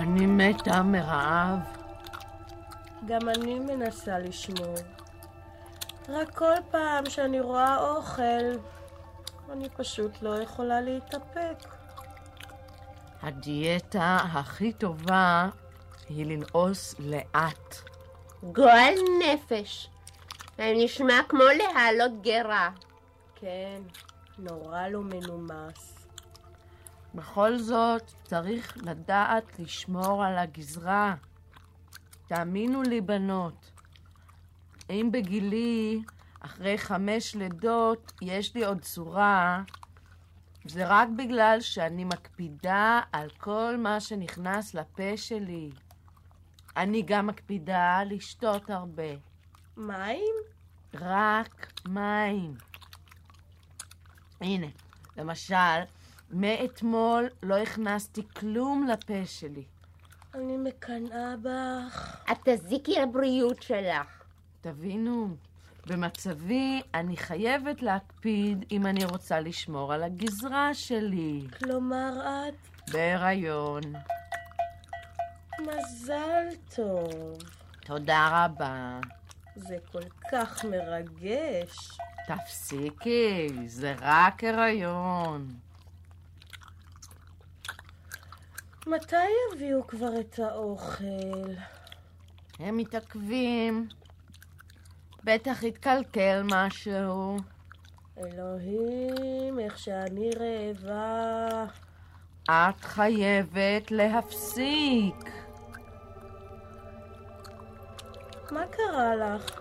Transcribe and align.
אני 0.00 0.26
מתה 0.26 0.82
מרעב. 0.82 1.58
גם 3.06 3.28
אני 3.28 3.58
מנסה 3.58 4.18
לשמור. 4.18 4.74
רק 6.08 6.34
כל 6.34 6.54
פעם 6.70 7.10
שאני 7.10 7.40
רואה 7.40 7.96
אוכל, 7.96 8.56
אני 9.52 9.68
פשוט 9.76 10.22
לא 10.22 10.42
יכולה 10.42 10.80
להתאפק. 10.80 11.68
הדיאטה 13.22 14.16
הכי 14.32 14.72
טובה 14.72 15.48
היא 16.08 16.26
לנעוס 16.26 16.94
לאט. 16.98 17.74
גועל 18.42 18.94
נפש. 19.20 19.88
נשמע 20.58 21.20
כמו 21.28 21.44
להעלות 21.56 22.22
גרה. 22.22 22.70
כן, 23.34 23.82
נורא 24.38 24.88
לא 24.88 25.00
מנומס. 25.00 25.89
בכל 27.14 27.58
זאת, 27.58 28.12
צריך 28.24 28.78
לדעת 28.82 29.58
לשמור 29.58 30.24
על 30.24 30.38
הגזרה. 30.38 31.14
תאמינו 32.28 32.82
לי, 32.82 33.00
בנות, 33.00 33.70
אם 34.90 35.08
בגילי, 35.12 36.02
אחרי 36.40 36.78
חמש 36.78 37.34
לידות, 37.34 38.12
יש 38.22 38.54
לי 38.54 38.64
עוד 38.64 38.80
צורה, 38.80 39.62
זה 40.64 40.82
רק 40.86 41.08
בגלל 41.16 41.60
שאני 41.60 42.04
מקפידה 42.04 43.00
על 43.12 43.28
כל 43.38 43.76
מה 43.78 44.00
שנכנס 44.00 44.74
לפה 44.74 45.16
שלי. 45.16 45.70
אני 46.76 47.02
גם 47.02 47.26
מקפידה 47.26 48.02
לשתות 48.04 48.70
הרבה. 48.70 49.12
מים? 49.76 50.34
רק 50.94 51.72
מים. 51.88 52.54
הנה, 54.40 54.66
למשל, 55.16 55.80
מאתמול 56.30 57.28
לא 57.42 57.56
הכנסתי 57.56 58.22
כלום 58.36 58.86
לפה 58.88 59.26
שלי. 59.26 59.64
אני 60.34 60.56
מקנאה 60.56 61.34
בך. 61.42 62.24
את 62.32 62.38
תזיקי 62.44 63.00
לבריאות 63.00 63.62
שלך. 63.62 64.22
תבינו, 64.60 65.36
במצבי 65.86 66.82
אני 66.94 67.16
חייבת 67.16 67.82
להקפיד 67.82 68.64
אם 68.70 68.86
אני 68.86 69.04
רוצה 69.04 69.40
לשמור 69.40 69.92
על 69.92 70.02
הגזרה 70.02 70.74
שלי. 70.74 71.46
כלומר 71.58 72.12
את? 72.48 72.90
בהיריון. 72.92 73.82
מזל 75.60 76.46
טוב. 76.76 77.38
תודה 77.80 78.44
רבה. 78.44 79.00
זה 79.56 79.76
כל 79.92 80.08
כך 80.32 80.64
מרגש. 80.64 81.98
תפסיקי, 82.26 83.48
זה 83.66 83.94
רק 84.00 84.44
הריון. 84.44 85.48
מתי 88.90 89.16
יביאו 89.52 89.86
כבר 89.86 90.20
את 90.20 90.38
האוכל? 90.38 91.04
הם 92.58 92.76
מתעכבים. 92.76 93.88
בטח 95.24 95.64
התקלקל 95.64 96.42
משהו. 96.44 97.36
אלוהים, 98.18 99.58
איך 99.58 99.78
שאני 99.78 100.30
רעבה. 100.30 101.64
את 102.50 102.84
חייבת 102.84 103.90
להפסיק. 103.90 105.30
מה 108.50 108.66
קרה 108.70 109.16
לך? 109.16 109.60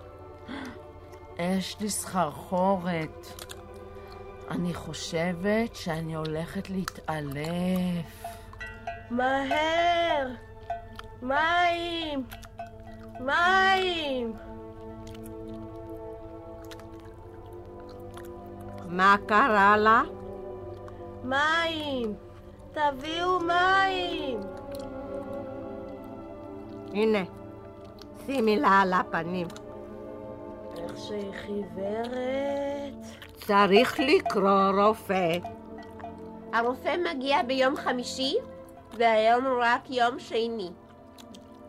יש 1.40 1.80
לי 1.80 1.90
סחרחורת. 1.90 3.44
אני 4.52 4.74
חושבת 4.74 5.76
שאני 5.76 6.16
הולכת 6.16 6.70
להתעלף. 6.70 8.29
מהר! 9.12 10.28
מים! 11.22 12.24
מים! 13.20 14.34
מה 18.88 19.16
קרה 19.28 19.78
לה? 19.78 20.02
מים! 21.24 22.14
תביאו 22.72 23.40
מים! 23.40 24.40
הנה, 26.94 27.24
שימי 28.26 28.60
לה 28.60 28.82
על 28.82 28.94
הפנים. 28.94 29.48
איך 30.78 30.98
שהיא 30.98 31.32
חיוורת. 31.34 32.94
צריך 33.36 34.00
לקרוא 34.00 34.86
רופא. 34.86 35.38
הרופא 36.54 36.96
מגיע 37.10 37.44
ביום 37.44 37.76
חמישי, 37.76 38.36
והיום 38.98 39.46
רק 39.62 39.90
יום 39.90 40.20
שני. 40.20 40.70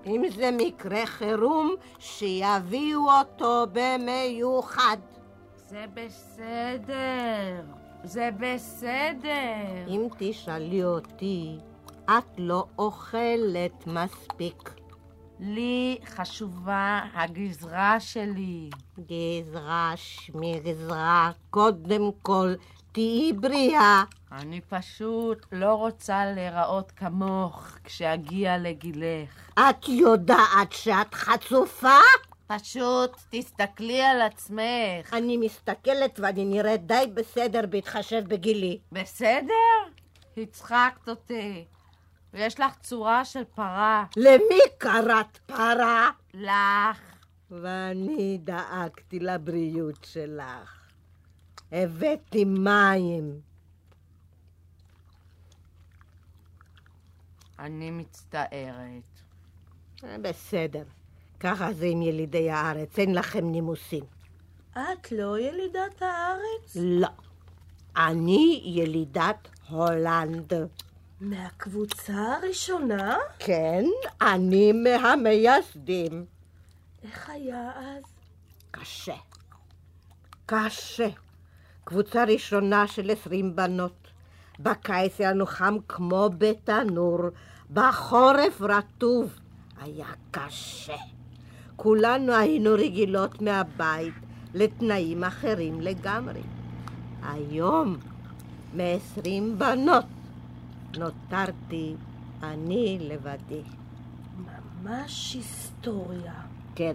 אם 0.07 0.23
זה 0.37 0.51
מקרה 0.53 1.07
חירום, 1.07 1.75
שיביאו 1.99 3.11
אותו 3.11 3.67
במיוחד. 3.73 4.97
זה 5.69 5.85
בסדר. 5.95 7.63
זה 8.05 8.29
בסדר. 8.39 9.87
אם 9.89 10.09
תשאלי 10.19 10.85
אותי, 10.85 11.59
את 12.05 12.39
לא 12.39 12.67
אוכלת 12.79 13.87
מספיק. 13.87 14.71
לי 15.41 15.99
חשובה 16.05 17.01
הגזרה 17.15 18.01
שלי. 18.01 18.71
גזרה 18.99 19.93
שמי 19.97 20.61
גזרה, 20.61 21.31
קודם 21.51 22.11
כל 22.23 22.55
תהיי 22.93 23.33
בריאה. 23.33 24.05
אני 24.33 24.61
פשוט 24.61 25.47
לא 25.53 25.75
רוצה 25.75 26.25
להיראות 26.27 26.93
כמוך 26.97 27.79
כשאגיע 27.85 28.59
לגילך. 28.59 29.51
את 29.59 29.89
יודעת 29.89 30.73
שאת 30.73 31.15
חצופה? 31.15 31.99
פשוט 32.47 33.11
תסתכלי 33.31 34.03
על 34.03 34.23
עצמך. 34.23 35.13
אני 35.13 35.37
מסתכלת 35.37 36.21
ואני 36.21 36.45
נראית 36.45 36.87
די 36.87 37.05
בסדר 37.15 37.61
בהתחשב 37.71 38.23
בגילי. 38.29 38.79
בסדר? 38.93 39.55
הצחקת 40.37 41.09
אותי. 41.09 41.65
ויש 42.35 42.61
לך 42.61 42.75
צורה 42.83 43.25
של 43.25 43.45
פרה. 43.45 44.05
למי 44.17 44.61
קראת 44.79 45.39
פרה? 45.47 46.11
לך. 46.35 47.01
ואני 47.51 48.39
דאגתי 48.41 49.19
לבריאות 49.21 50.05
שלך. 50.05 50.80
הבאתי 51.73 52.45
מים. 52.45 53.41
אני 57.59 57.91
מצטערת. 57.91 59.03
בסדר. 60.23 60.83
ככה 61.41 61.73
זה 61.73 61.87
עם 61.87 62.03
ילידי 62.03 62.51
הארץ, 62.51 62.99
אין 62.99 63.15
לכם 63.15 63.51
נימוסים. 63.51 64.05
את 64.73 65.13
לא 65.13 65.39
ילידת 65.39 66.03
הארץ? 66.03 66.77
לא. 66.77 67.09
אני 67.97 68.63
ילידת 68.65 69.49
הולנד. 69.69 70.53
מהקבוצה 71.21 72.37
הראשונה? 72.37 73.19
כן, 73.39 73.85
אני 74.23 74.73
מהמייסדים. 74.73 76.25
איך 77.03 77.31
היה 77.31 77.71
אז? 77.77 78.03
קשה. 78.71 79.17
קשה. 80.47 81.09
קבוצה 81.85 82.25
ראשונה 82.25 82.87
של 82.87 83.11
עשרים 83.11 83.57
בנות. 83.57 84.11
בקיץ 84.61 85.21
היה 85.21 85.33
לנו 85.33 85.47
חם 85.47 85.77
כמו 85.89 86.29
בתנור, 86.39 87.19
בחורף 87.73 88.61
רטוב. 88.61 89.39
היה 89.83 90.07
קשה. 90.31 90.97
כולנו 91.77 92.33
היינו 92.33 92.71
רגילות 92.71 93.43
מהבית 93.43 94.15
לתנאים 94.55 95.25
אחרים 95.25 95.81
לגמרי. 95.81 96.41
היום, 97.23 97.97
מעשרים 98.75 99.59
בנות, 99.59 100.05
נותרתי 100.99 101.95
אני 102.43 102.99
לבדי. 103.01 103.63
ממש 104.83 105.35
היסטוריה. 105.35 106.33
כן, 106.75 106.93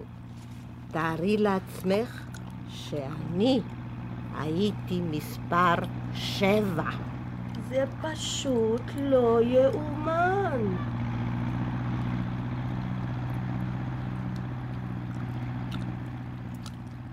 תארי 0.91 1.37
לעצמך 1.37 2.21
שאני 2.69 3.61
הייתי 4.39 5.01
מספר 5.11 5.75
שבע. 6.13 6.89
זה 7.69 7.83
פשוט 8.01 8.81
לא 9.01 9.41
יאומן. 9.41 10.75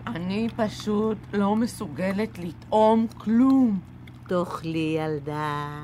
אני 0.06 0.48
פשוט 0.56 1.19
לא 1.32 1.56
מסוגלת 1.56 2.38
לטעום 2.38 3.06
כלום. 3.19 3.80
תאכלי, 4.26 4.96
ילדה. 4.98 5.78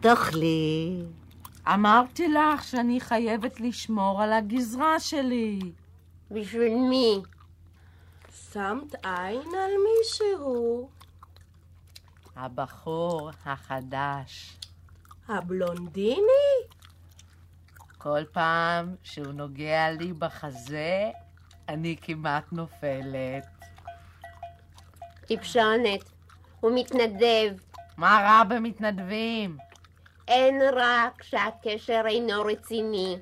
תאכלי. 0.00 1.02
אמרתי 1.68 2.28
לך 2.28 2.64
שאני 2.64 3.00
חייבת 3.00 3.60
לשמור 3.60 4.22
על 4.22 4.32
הגזרה 4.32 5.00
שלי. 5.00 5.58
בשביל 6.30 6.74
מי? 6.90 7.22
שמת 8.54 8.94
עין 9.04 9.54
על 9.54 9.70
מישהו? 9.98 10.88
הבחור 12.36 13.30
החדש. 13.46 14.56
הבלונדיני? 15.28 16.54
כל 17.98 18.24
פעם 18.32 18.94
שהוא 19.02 19.32
נוגע 19.32 19.90
לי 19.90 20.12
בחזה, 20.12 21.10
אני 21.68 21.96
כמעט 22.02 22.44
נופלת. 22.52 23.46
טיפשונת. 25.26 26.10
הוא 26.60 26.72
מתנדב. 26.74 27.54
מה 27.96 28.20
רע 28.22 28.44
במתנדבים? 28.44 29.58
אין 30.28 30.62
רע 30.62 31.08
כשהקשר 31.18 32.02
אינו 32.06 32.42
רציני, 32.42 33.18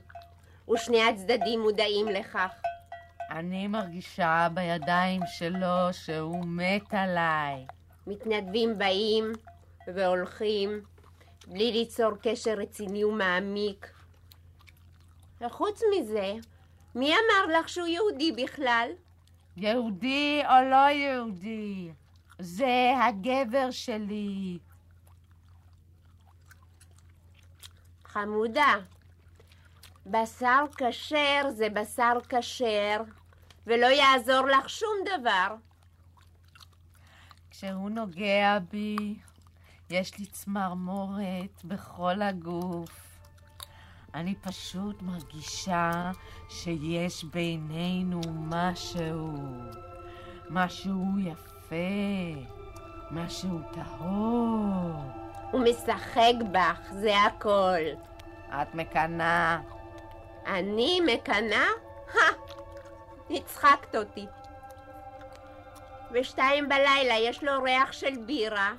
ושני 0.72 1.02
הצדדים 1.02 1.60
מודעים 1.60 2.08
לכך. 2.08 2.61
אני 3.36 3.68
מרגישה 3.68 4.48
בידיים 4.54 5.20
שלו 5.26 5.92
שהוא 5.92 6.44
מת 6.46 6.94
עליי. 6.94 7.66
מתנדבים 8.06 8.78
באים 8.78 9.32
והולכים, 9.86 10.80
בלי 11.46 11.72
ליצור 11.72 12.10
קשר 12.22 12.54
רציני 12.58 13.04
ומעמיק. 13.04 13.92
וחוץ 15.40 15.80
מזה, 15.94 16.32
מי 16.94 17.12
אמר 17.14 17.58
לך 17.58 17.68
שהוא 17.68 17.86
יהודי 17.86 18.32
בכלל? 18.32 18.88
יהודי 19.56 20.42
או 20.46 20.70
לא 20.70 20.90
יהודי? 20.90 21.92
זה 22.38 22.92
הגבר 23.06 23.70
שלי. 23.70 24.58
חמודה, 28.04 28.74
בשר 30.06 30.64
כשר 30.76 31.50
זה 31.50 31.68
בשר 31.68 32.18
כשר, 32.28 33.02
ולא 33.66 33.86
יעזור 33.86 34.46
לך 34.46 34.68
שום 34.68 34.96
דבר. 35.04 35.54
כשהוא 37.50 37.90
נוגע 37.90 38.58
בי, 38.70 39.14
יש 39.90 40.18
לי 40.18 40.26
צמרמורת 40.26 41.64
בכל 41.64 42.22
הגוף. 42.22 43.18
אני 44.14 44.34
פשוט 44.34 45.02
מרגישה 45.02 46.10
שיש 46.48 47.24
בינינו 47.24 48.20
משהו, 48.28 49.32
משהו 50.50 51.04
יפה, 51.18 51.74
משהו 53.10 53.60
טהור. 53.72 54.94
הוא 55.50 55.60
משחק 55.60 56.32
בך, 56.52 56.92
זה 56.92 57.22
הכל. 57.22 57.80
את 58.48 58.74
מקנאה. 58.74 59.60
אני 60.46 61.00
מקנאה? 61.06 61.66
הצחקת 63.36 63.96
אותי. 63.96 64.26
בשתיים 66.10 66.68
בלילה 66.68 67.14
יש 67.14 67.44
לו 67.44 67.62
ריח 67.62 67.92
של 67.92 68.16
בירה, 68.26 68.72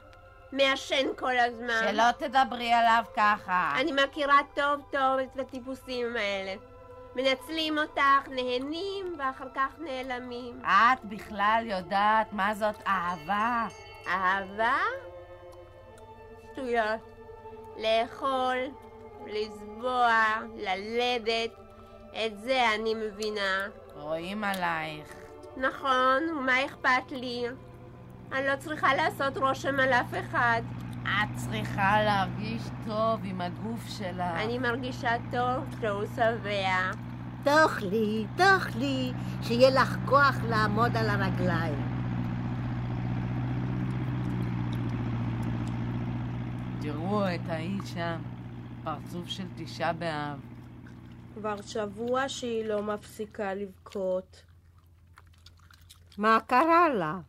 מעשן 0.52 1.08
כל 1.16 1.38
הזמן. 1.38 1.82
שלא 1.90 2.12
תדברי 2.12 2.74
עליו 2.74 3.04
ככה. 3.16 3.74
אני 3.80 3.92
מכירה 3.92 4.40
טוב 4.54 4.82
טוב 4.92 5.20
את 5.20 5.40
הטיפוסים 5.40 6.16
האלה. 6.16 6.56
מנצלים 7.16 7.78
אותך, 7.78 8.28
נהנים, 8.30 9.16
ואחר 9.18 9.48
כך 9.56 9.70
נעלמים. 9.80 10.62
את 10.66 11.06
בכלל 11.06 11.64
יודעת 11.66 12.34
מה 12.34 12.56
זאת 12.56 12.76
אהבה? 12.88 13.68
אהבה? 14.08 14.78
שטויות. 16.52 17.00
לאכול, 17.78 18.58
לסבוע, 19.26 20.24
ללדת, 20.56 21.52
את 22.14 22.40
זה 22.40 22.62
אני 22.76 22.94
מבינה. 22.94 23.68
רואים 23.96 24.44
עלייך. 24.44 25.08
נכון, 25.58 26.30
ומה 26.38 26.66
אכפת 26.66 27.12
לי? 27.12 27.46
אני 28.32 28.48
לא 28.48 28.56
צריכה 28.60 28.96
לעשות 28.96 29.38
רושם 29.38 29.80
על 29.80 29.94
אף 29.94 30.14
אחד. 30.20 30.62
את 31.04 31.36
צריכה 31.36 32.04
להרגיש 32.04 32.62
טוב 32.88 33.20
עם 33.24 33.42
הגוף 33.42 33.88
שלך. 33.88 34.36
אני 34.36 34.58
מרגישה 34.58 35.12
טוב 35.32 35.76
כשהוא 35.78 36.06
שבע. 36.16 36.92
תאכלי, 37.44 38.26
תאכלי, 38.36 39.12
שיהיה 39.42 39.70
לך 39.70 39.98
כוח 40.06 40.36
לעמוד 40.50 40.98
על 40.98 41.10
הרגליים. 41.10 41.94
תראו 46.82 47.36
את 47.36 47.50
האיש 47.50 47.94
שם, 47.94 48.18
פרצוף 48.84 49.28
של 49.28 49.46
תשעה 49.56 49.94
באב. 49.94 50.53
כבר 51.34 51.62
שבוע 51.62 52.30
שהיא 52.30 52.66
לא 52.66 52.84
מפסיקה 52.84 53.54
לבכות. 53.54 54.44
מה 56.18 56.40
קרה 56.48 56.90
לה? 56.90 57.20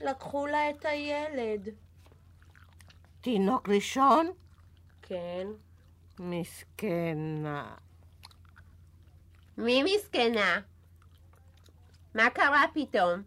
לקחו 0.00 0.46
לה 0.46 0.70
את 0.70 0.84
הילד. 0.84 1.68
תינוק 3.20 3.68
ראשון? 3.68 4.30
כן. 5.02 5.46
מסכנה. 6.20 7.74
מי 9.58 9.82
מסכנה? 9.82 10.60
מה 12.14 12.30
קרה 12.30 12.64
פתאום? 12.74 13.22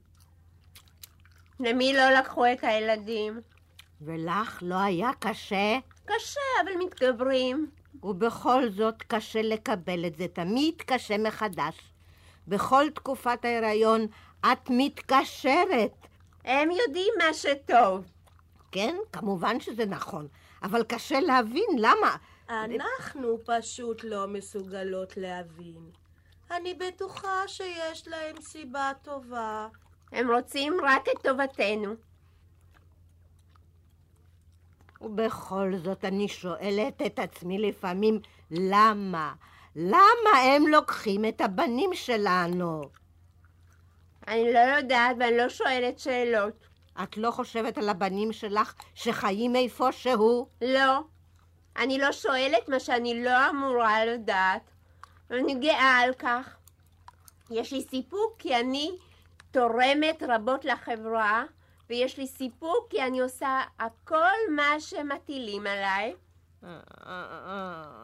למי 1.60 1.94
לא 1.94 2.10
לקחו 2.10 2.46
את 2.46 2.64
הילדים? 2.64 3.42
ולך 4.02 4.60
לא 4.62 4.80
היה 4.80 5.10
קשה? 5.20 5.78
קשה, 6.06 6.42
אבל 6.64 6.72
מתגברים. 6.80 7.72
ובכל 8.04 8.70
זאת 8.70 9.04
קשה 9.08 9.42
לקבל 9.42 10.06
את 10.06 10.16
זה, 10.16 10.28
תמיד 10.28 10.82
קשה 10.86 11.18
מחדש. 11.18 11.94
בכל 12.48 12.90
תקופת 12.96 13.46
ההיריון 13.46 14.08
את 14.52 14.70
מתקשרת. 14.70 16.08
הם 16.46 16.70
יודעים 16.72 17.14
מה 17.18 17.34
שטוב. 17.34 18.12
כן, 18.72 18.96
כמובן 19.14 19.60
שזה 19.60 19.86
נכון, 19.86 20.28
אבל 20.64 20.84
קשה 20.84 21.20
להבין 21.20 21.70
למה. 21.78 22.16
אנחנו 22.50 23.38
פשוט 23.46 24.04
לא 24.04 24.28
מסוגלות 24.28 25.18
להבין. 25.18 25.90
אני 26.52 26.74
בטוחה 26.74 27.48
שיש 27.48 28.08
להם 28.08 28.42
סיבה 28.42 28.92
טובה. 29.02 29.68
הם 30.12 30.32
רוצים 30.32 30.74
רק 30.84 31.06
את 31.10 31.24
טובתנו. 31.24 31.94
ובכל 35.02 35.74
זאת 35.84 36.06
אני 36.06 36.28
שואלת 36.28 37.02
את 37.06 37.20
עצמי 37.20 37.60
לפעמים, 37.60 38.20
למה? 38.52 39.34
למה 39.76 40.40
הם 40.46 40.68
לוקחים 40.68 41.26
את 41.26 41.42
הבנים 41.42 41.90
שלנו? 41.94 42.82
אני 44.28 44.54
לא 44.54 44.60
יודעת 44.60 45.16
ואני 45.20 45.38
לא 45.38 45.50
שואלת 45.50 46.00
שאלות. 46.00 46.68
את 47.04 47.18
לא 47.18 47.32
חושבת 47.32 47.78
על 47.78 47.90
הבנים 47.90 48.34
שלך 48.34 48.74
שחיים 48.96 49.56
איפשהו? 49.56 50.48
לא. 50.62 51.00
אני 51.78 51.98
לא 51.98 52.12
שואלת 52.12 52.70
מה 52.70 52.80
שאני 52.80 53.24
לא 53.24 53.50
אמורה 53.50 54.06
לדעת. 54.06 54.62
אני 55.32 55.56
גאה 55.56 56.00
על 56.00 56.14
כך. 56.14 56.56
יש 57.52 57.74
לי 57.74 57.82
סיפוק 57.90 58.36
כי 58.40 58.60
אני 58.60 58.92
תורמת 59.52 60.24
רבות 60.28 60.66
לחברה, 60.66 61.44
ויש 61.92 62.18
לי 62.18 62.28
סיפוק 62.28 62.88
כי 62.90 63.04
אני 63.04 63.20
עושה 63.20 63.62
הכל 63.80 64.38
מה 64.56 64.80
שמטילים 64.80 65.68
עליי. 65.68 66.14
אה, 66.64 66.70
אה, 67.08 67.24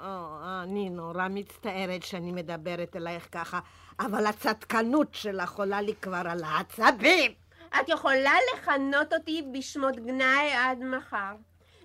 אה, 0.03 0.63
אני 0.63 0.89
נורא 0.89 1.27
מצטערת 1.29 2.03
שאני 2.03 2.31
מדברת 2.31 2.95
אלייך 2.95 3.27
ככה, 3.31 3.59
אבל 3.99 4.25
הצדקנות 4.25 5.13
שלך 5.13 5.59
עולה 5.59 5.81
לי 5.81 5.95
כבר 5.95 6.21
על 6.29 6.43
העצבים. 6.43 7.31
את 7.79 7.89
יכולה 7.89 8.33
לכנות 8.53 9.13
אותי 9.13 9.43
בשמות 9.53 9.95
גנאי 9.95 10.51
עד 10.53 10.79
מחר. 10.79 11.35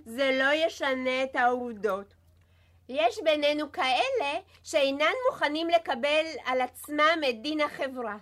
זה 0.06 0.38
לא 0.38 0.66
ישנה 0.66 1.22
את 1.22 1.36
העובדות. 1.36 2.14
יש 2.88 3.18
בינינו 3.24 3.72
כאלה 3.72 4.40
שאינם 4.62 5.12
מוכנים 5.30 5.68
לקבל 5.68 6.24
על 6.44 6.60
עצמם 6.60 7.18
את 7.28 7.42
דין 7.42 7.60
החברה. 7.60 8.16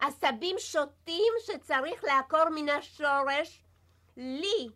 עשבים 0.00 0.56
שוטים 0.58 1.32
שצריך 1.46 2.04
לעקור 2.04 2.48
מן 2.54 2.68
השורש. 2.68 3.62
לי, 4.16 4.68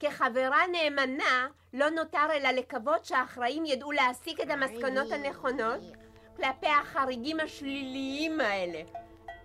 כחברה 0.00 0.66
נאמנה, 0.72 1.48
לא 1.72 1.90
נותר 1.90 2.26
אלא 2.32 2.48
לקוות 2.48 3.04
שהאחראים 3.04 3.66
ידעו 3.66 3.92
להסיק 3.92 4.40
את 4.40 4.50
המסקנות 4.50 5.12
הנכונות 5.12 5.80
כלפי 6.36 6.66
החריגים 6.66 7.40
השליליים 7.40 8.40
האלה, 8.40 8.82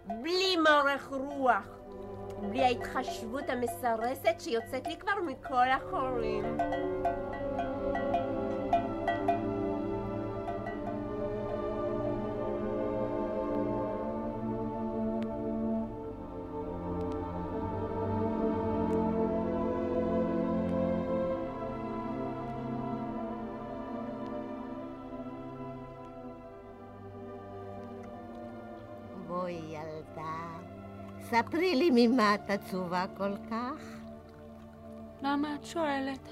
בלי 0.05 0.57
מורך 0.57 1.07
רוח, 1.11 1.65
בלי 2.41 2.63
ההתחשבות 2.63 3.49
המסרסת 3.49 4.35
שיוצאת 4.39 4.87
לי 4.87 4.97
כבר 4.97 5.21
מכל 5.25 5.69
החורים. 5.69 6.57
ספרי 31.31 31.75
לי 31.75 31.89
ממה 31.93 32.35
את 32.35 32.49
עצובה 32.49 33.05
כל 33.17 33.33
כך. 33.49 33.83
למה 35.21 35.55
את 35.55 35.65
שואלת? 35.65 36.29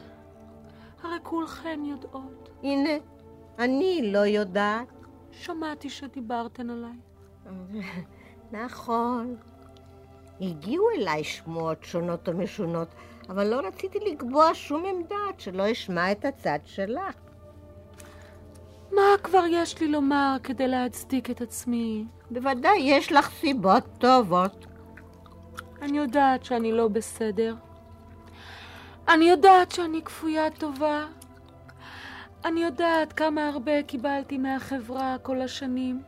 הרי 1.04 1.18
כולכן 1.24 1.80
יודעות. 1.86 2.50
הנה, 2.64 2.90
אני 3.60 4.12
לא 4.12 4.20
יודעת. 4.20 4.88
שמעתי 5.32 5.90
שדיברתן 5.90 6.70
עליי. 6.70 6.92
נכון. 8.62 9.36
הגיעו 10.42 10.90
אליי 10.98 11.24
שמועות 11.24 11.84
שונות 11.84 12.30
ומשונות, 12.30 12.88
אבל 13.30 13.48
לא 13.48 13.68
רציתי 13.68 14.00
לקבוע 14.12 14.50
שום 14.54 14.86
עמדה 14.86 15.16
עד 15.30 15.40
שלא 15.40 15.72
אשמע 15.72 16.12
את 16.12 16.26
הצד 16.26 16.60
שלך. 16.66 17.16
מה 18.92 19.18
כבר 19.24 19.44
יש 19.50 19.82
לי 19.82 19.88
לומר 19.88 20.38
כדי 20.44 20.68
להצדיק 20.68 21.30
את 21.30 21.42
עצמי? 21.42 22.06
בוודאי 22.32 22.78
יש 22.80 23.12
לך 23.12 23.30
סיבות 23.30 23.84
טובות. 23.98 24.69
אני 25.82 25.98
יודעת 25.98 26.46
שאני 26.46 26.72
לא 26.72 26.88
בסדר. 26.88 27.56
אני 29.08 29.26
יודעת 29.26 29.72
שאני 29.72 30.02
כפויה 30.02 30.52
טובה. 30.52 31.06
אני 32.46 32.64
יודעת 32.64 33.14
כמה 33.14 33.48
הרבה 33.48 33.84
קיבלתי 33.84 34.38
מהחברה 34.38 35.16
כל 35.22 35.42
השנים, 35.42 36.04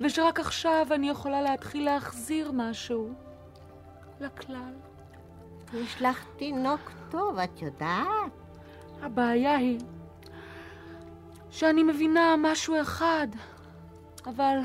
ושרק 0.00 0.40
עכשיו 0.40 0.86
אני 0.90 1.10
יכולה 1.10 1.42
להתחיל 1.42 1.84
להחזיר 1.84 2.52
משהו 2.54 3.12
לכלל. 4.20 4.74
יש 5.74 6.02
לך 6.02 6.24
תינוק 6.36 6.92
טוב, 7.10 7.38
את 7.38 7.62
יודעת? 7.62 8.32
הבעיה 9.02 9.56
היא 9.56 9.78
שאני 11.50 11.82
מבינה 11.82 12.34
משהו 12.38 12.80
אחד, 12.80 13.28
אבל 14.26 14.58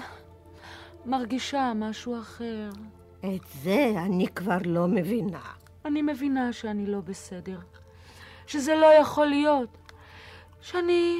מרגישה 1.06 1.72
משהו 1.76 2.20
אחר. 2.20 2.70
את 3.26 3.42
זה 3.64 3.94
אני 4.06 4.28
כבר 4.28 4.58
לא 4.66 4.88
מבינה. 4.88 5.42
אני 5.86 6.02
מבינה 6.02 6.54
שאני 6.54 6.86
לא 6.86 7.02
בסדר, 7.02 7.60
שזה 8.48 8.76
לא 8.76 8.94
יכול 8.94 9.26
להיות, 9.26 9.92
שאני 10.62 11.20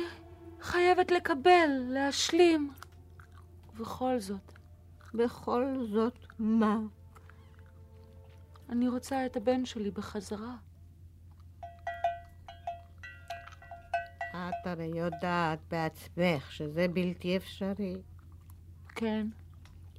חייבת 0.62 1.12
לקבל, 1.12 1.70
להשלים. 1.90 2.72
ובכל 3.76 4.20
זאת, 4.20 4.54
בכל 5.14 5.76
זאת, 5.92 6.18
מה? 6.40 6.78
אני 8.70 8.88
רוצה 8.88 9.26
את 9.26 9.38
הבן 9.38 9.66
שלי 9.66 9.92
בחזרה. 9.92 10.56
את 14.64 14.68
הרי 14.68 14.92
יודעת 14.96 15.60
בעצמך 15.68 16.52
שזה 16.52 16.88
בלתי 16.88 17.38
אפשרי. 17.38 18.02
כן, 18.96 19.28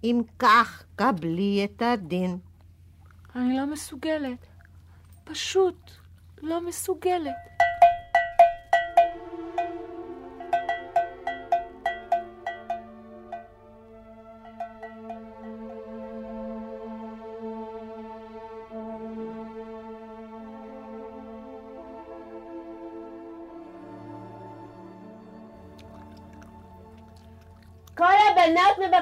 אם 0.05 0.23
כך, 0.39 0.85
קבלי 0.97 1.65
את 1.65 1.83
הדין. 1.83 2.39
אני 3.37 3.57
לא 3.57 3.67
מסוגלת. 3.67 4.47
פשוט 5.25 5.91
לא 6.43 6.67
מסוגלת. 6.67 7.54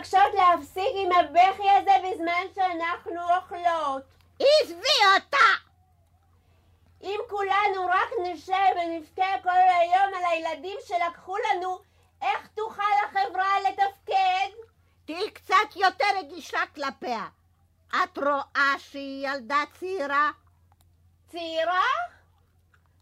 מבקשות 0.02 0.34
להפסיק 0.34 0.92
עם 0.94 1.12
הבכי 1.12 1.70
הזה 1.70 1.90
בזמן 2.04 2.46
שאנחנו 2.54 3.36
אוכלות. 3.36 4.02
עזבי 4.40 5.04
אותה! 5.14 5.70
אם 7.02 7.20
כולנו 7.28 7.86
רק 7.86 8.08
נשב 8.22 8.72
ונבכה 8.76 9.42
כל 9.42 9.48
היום 9.80 10.14
על 10.14 10.24
הילדים 10.30 10.78
שלקחו 10.86 11.36
לנו, 11.36 11.78
איך 12.22 12.46
תוכל 12.54 12.82
החברה 13.04 13.60
לתפקד? 13.60 14.48
תהיי 15.04 15.30
קצת 15.30 15.76
יותר 15.76 16.18
רגישה 16.18 16.60
כלפיה. 16.74 17.28
את 17.88 18.18
רואה 18.18 18.74
שהיא 18.78 19.28
ילדה 19.28 19.62
צעירה? 19.80 20.30
צעירה? 21.28 21.86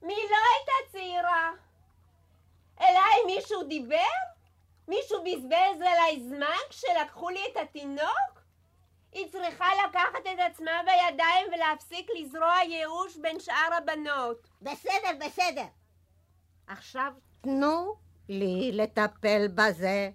מי 0.02 0.16
לא 0.30 0.36
הייתה 0.36 0.92
צעירה? 0.92 1.50
אליי 2.80 3.24
מישהו 3.26 3.62
דיבר? 3.62 4.29
מישהו 4.90 5.24
בזבז 5.24 5.80
עליי 5.80 6.20
זמן 6.28 6.60
כשלקחו 6.70 7.30
לי 7.30 7.40
את 7.52 7.56
התינוק? 7.56 8.42
היא 9.12 9.32
צריכה 9.32 9.66
לקחת 9.88 10.26
את 10.34 10.38
עצמה 10.50 10.70
בידיים 10.84 11.46
ולהפסיק 11.52 12.10
לזרוע 12.20 12.54
ייאוש 12.68 13.16
בין 13.16 13.40
שאר 13.40 13.74
הבנות. 13.78 14.48
בסדר, 14.62 15.26
בסדר. 15.26 15.66
עכשיו 16.66 17.12
תנו 17.40 17.94
לי 18.28 18.72
לטפל 18.72 19.48
בזה. 19.54 20.10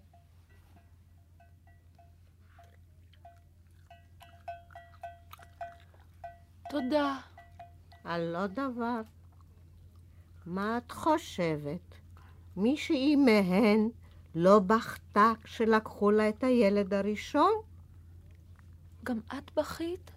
תודה. 6.70 7.18
על 8.04 8.22
לא 8.22 8.48
דבר. 8.48 9.02
מה 10.46 10.78
את 10.78 10.92
חושבת? 10.92 11.96
מישהי 12.58 13.16
מהן 13.16 13.90
לא 14.36 14.60
בכתה 14.60 15.34
כשלקחו 15.44 16.12
לה 16.12 16.30
את 16.30 16.44
הילד 16.44 16.94
הראשון? 16.94 17.52
גם 19.04 19.20
את 19.28 19.52
בכית? 19.58 20.12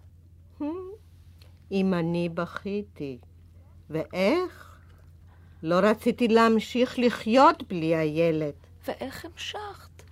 אם 1.71 1.93
אני 1.93 2.29
בכיתי. 2.29 3.17
ואיך? 3.89 4.77
לא 5.63 5.75
רציתי 5.75 6.27
להמשיך 6.27 6.99
לחיות 6.99 7.63
בלי 7.63 7.95
הילד. 7.95 8.53
ואיך 8.87 9.25
המשכת? 9.25 10.03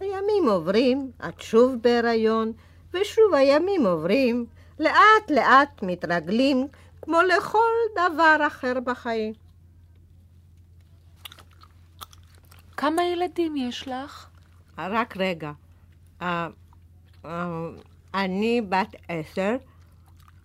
הימים 0.00 0.48
עוברים, 0.48 1.10
את 1.28 1.40
שוב 1.40 1.74
בהיריון, 1.82 2.52
ושוב 2.94 3.34
הימים 3.34 3.86
עוברים. 3.86 4.46
לאט 4.80 5.30
לאט 5.30 5.82
מתרגלים, 5.82 6.66
כמו 7.02 7.18
לכל 7.22 7.72
דבר 7.94 8.36
אחר 8.46 8.80
בחיים. 8.84 9.32
כמה 12.82 13.02
ילדים 13.04 13.56
יש 13.56 13.88
לך? 13.88 14.26
רק 14.78 15.16
רגע. 15.16 15.52
אה, 16.22 16.48
אה, 17.24 17.68
אני 18.14 18.60
בת 18.68 18.96
עשר, 19.08 19.56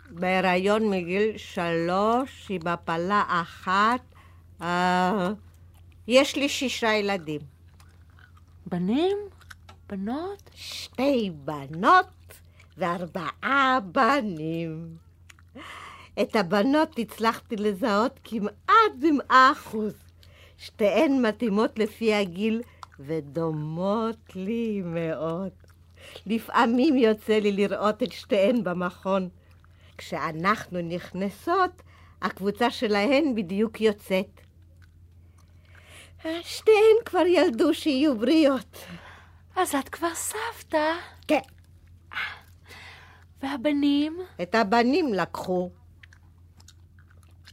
בהיריון 0.10 0.90
מגיל 0.90 1.38
שלוש, 1.38 2.48
עם 2.50 2.68
הפלה 2.68 3.24
אחת. 3.28 4.02
אה, 4.62 5.30
יש 6.08 6.36
לי 6.36 6.50
שישה 6.50 6.94
ילדים. 6.94 7.42
בנים? 8.66 9.18
בנות? 9.90 10.50
שתי 10.54 11.32
בנות 11.46 12.34
וארבעה 12.78 13.80
בנים. 13.92 14.98
את 16.22 16.36
הבנות 16.36 17.00
הצלחתי 17.00 17.56
לזהות 17.56 18.20
כמעט 18.24 18.92
במאה 19.00 19.52
אחוז. 19.52 20.07
שתיהן 20.58 21.26
מתאימות 21.26 21.80
לפי 21.80 22.14
הגיל 22.14 22.62
ודומות 23.00 24.36
לי 24.36 24.82
מאוד. 24.86 25.52
לפעמים 26.26 26.98
יוצא 26.98 27.40
לי 27.40 27.52
לראות 27.52 28.04
את 28.04 28.12
שתיהן 28.12 28.64
במכון. 28.64 29.30
כשאנחנו 29.98 30.82
נכנסות, 30.82 31.82
הקבוצה 32.22 32.72
שלהן 32.72 33.36
בדיוק 33.36 33.82
יוצאת. 33.82 34.42
שתיהן 36.42 36.98
כבר 37.06 37.26
ילדו 37.26 37.74
שיהיו 37.74 38.18
בריאות. 38.18 38.78
אז 39.56 39.76
את 39.76 39.90
כבר 39.90 40.16
סבתא. 40.16 40.94
כן, 41.28 41.42
והבנים? 43.42 44.18
את 44.42 44.56
הבנים 44.56 45.14
לקחו. 45.14 45.70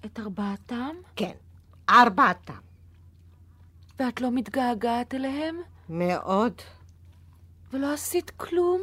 את 0.04 0.18
ארבעתם? 0.18 0.96
כן, 1.16 1.32
ארבעתם. 1.90 2.54
ואת 3.98 4.20
לא 4.20 4.30
מתגעגעת 4.30 5.14
אליהם? 5.14 5.56
מאוד. 5.88 6.52
ולא 7.72 7.92
עשית 7.92 8.30
כלום? 8.30 8.80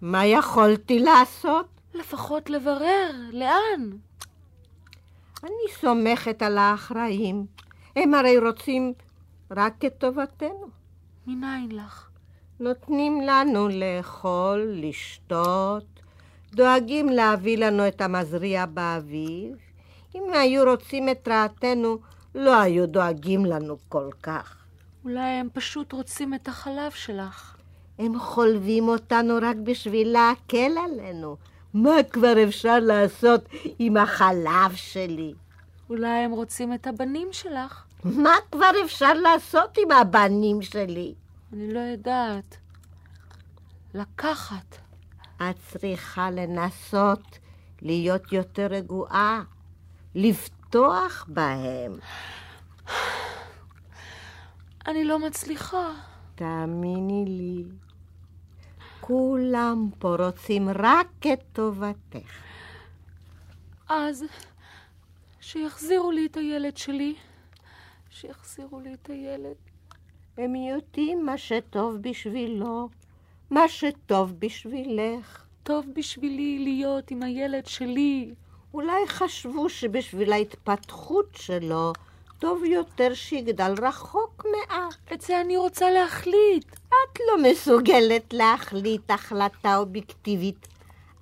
מה 0.00 0.26
יכולתי 0.26 0.98
לעשות? 0.98 1.66
לפחות 1.94 2.50
לברר, 2.50 3.10
לאן? 3.32 3.90
אני 5.44 5.72
סומכת 5.80 6.42
על 6.42 6.58
האחראים. 6.58 7.46
הם 7.96 8.14
הרי 8.14 8.38
רוצים 8.38 8.92
רק 9.50 9.84
את 9.84 9.94
טובתנו. 9.98 10.66
מניין 11.26 11.68
לך? 11.72 12.08
נותנים 12.60 13.20
לנו 13.20 13.68
לאכול, 13.68 14.72
לשתות, 14.74 15.84
דואגים 16.54 17.08
להביא 17.08 17.58
לנו 17.58 17.88
את 17.88 18.00
המזריע 18.00 18.66
באביב. 18.66 19.56
אם 20.14 20.22
היו 20.32 20.64
רוצים 20.64 21.08
את 21.08 21.28
רעתנו, 21.28 21.98
לא 22.34 22.60
היו 22.60 22.86
דואגים 22.86 23.44
לנו 23.44 23.76
כל 23.88 24.10
כך. 24.22 24.56
אולי 25.04 25.20
הם 25.20 25.48
פשוט 25.52 25.92
רוצים 25.92 26.34
את 26.34 26.48
החלב 26.48 26.90
שלך. 26.90 27.56
הם 27.98 28.18
חולבים 28.18 28.88
אותנו 28.88 29.34
רק 29.42 29.56
בשביל 29.64 30.08
להקל 30.08 30.72
עלינו. 30.84 31.36
מה 31.74 32.02
כבר 32.10 32.44
אפשר 32.44 32.78
לעשות 32.80 33.48
עם 33.78 33.96
החלב 33.96 34.74
שלי? 34.74 35.34
אולי 35.90 36.08
הם 36.08 36.30
רוצים 36.30 36.72
את 36.72 36.86
הבנים 36.86 37.28
שלך. 37.32 37.84
מה 38.04 38.34
כבר 38.52 38.70
אפשר 38.84 39.14
לעשות 39.14 39.78
עם 39.78 39.90
הבנים 39.90 40.62
שלי? 40.62 41.14
אני 41.52 41.74
לא 41.74 41.78
יודעת. 41.78 42.56
לקחת. 43.94 44.76
את 45.36 45.56
צריכה 45.68 46.30
לנסות 46.30 47.38
להיות 47.82 48.32
יותר 48.32 48.66
רגועה, 48.66 49.42
לבטוח 50.74 51.26
בהם. 51.28 51.98
אני 54.86 55.04
לא 55.04 55.18
מצליחה. 55.18 55.92
תאמיני 56.34 57.24
לי, 57.26 57.64
כולם 59.00 59.90
פה 59.98 60.16
רוצים 60.16 60.68
רק 60.68 61.26
את 61.32 61.40
טובתך. 61.52 62.42
אז 63.88 64.24
שיחזירו 65.40 66.10
לי 66.10 66.26
את 66.26 66.36
הילד 66.36 66.76
שלי. 66.76 67.14
שיחזירו 68.10 68.80
לי 68.80 68.94
את 68.94 69.10
הילד. 69.10 69.56
הם 70.38 70.54
יודעים 70.54 71.26
מה 71.26 71.38
שטוב 71.38 71.96
בשבילו, 71.96 72.88
מה 73.50 73.68
שטוב 73.68 74.32
בשבילך. 74.38 75.44
טוב 75.62 75.86
בשבילי 75.94 76.58
להיות 76.58 77.10
עם 77.10 77.22
הילד 77.22 77.66
שלי. 77.66 78.34
אולי 78.74 79.08
חשבו 79.08 79.68
שבשביל 79.68 80.32
ההתפתחות 80.32 81.26
שלו 81.36 81.92
טוב 82.38 82.64
יותר 82.64 83.14
שיגדל 83.14 83.74
רחוק 83.82 84.46
מעט. 84.52 85.12
את 85.12 85.20
זה 85.20 85.40
אני 85.40 85.56
רוצה 85.56 85.90
להחליט. 85.90 86.72
את 86.88 87.18
לא 87.28 87.50
מסוגלת 87.50 88.32
להחליט 88.32 89.10
החלטה 89.10 89.76
אובייקטיבית. 89.76 90.68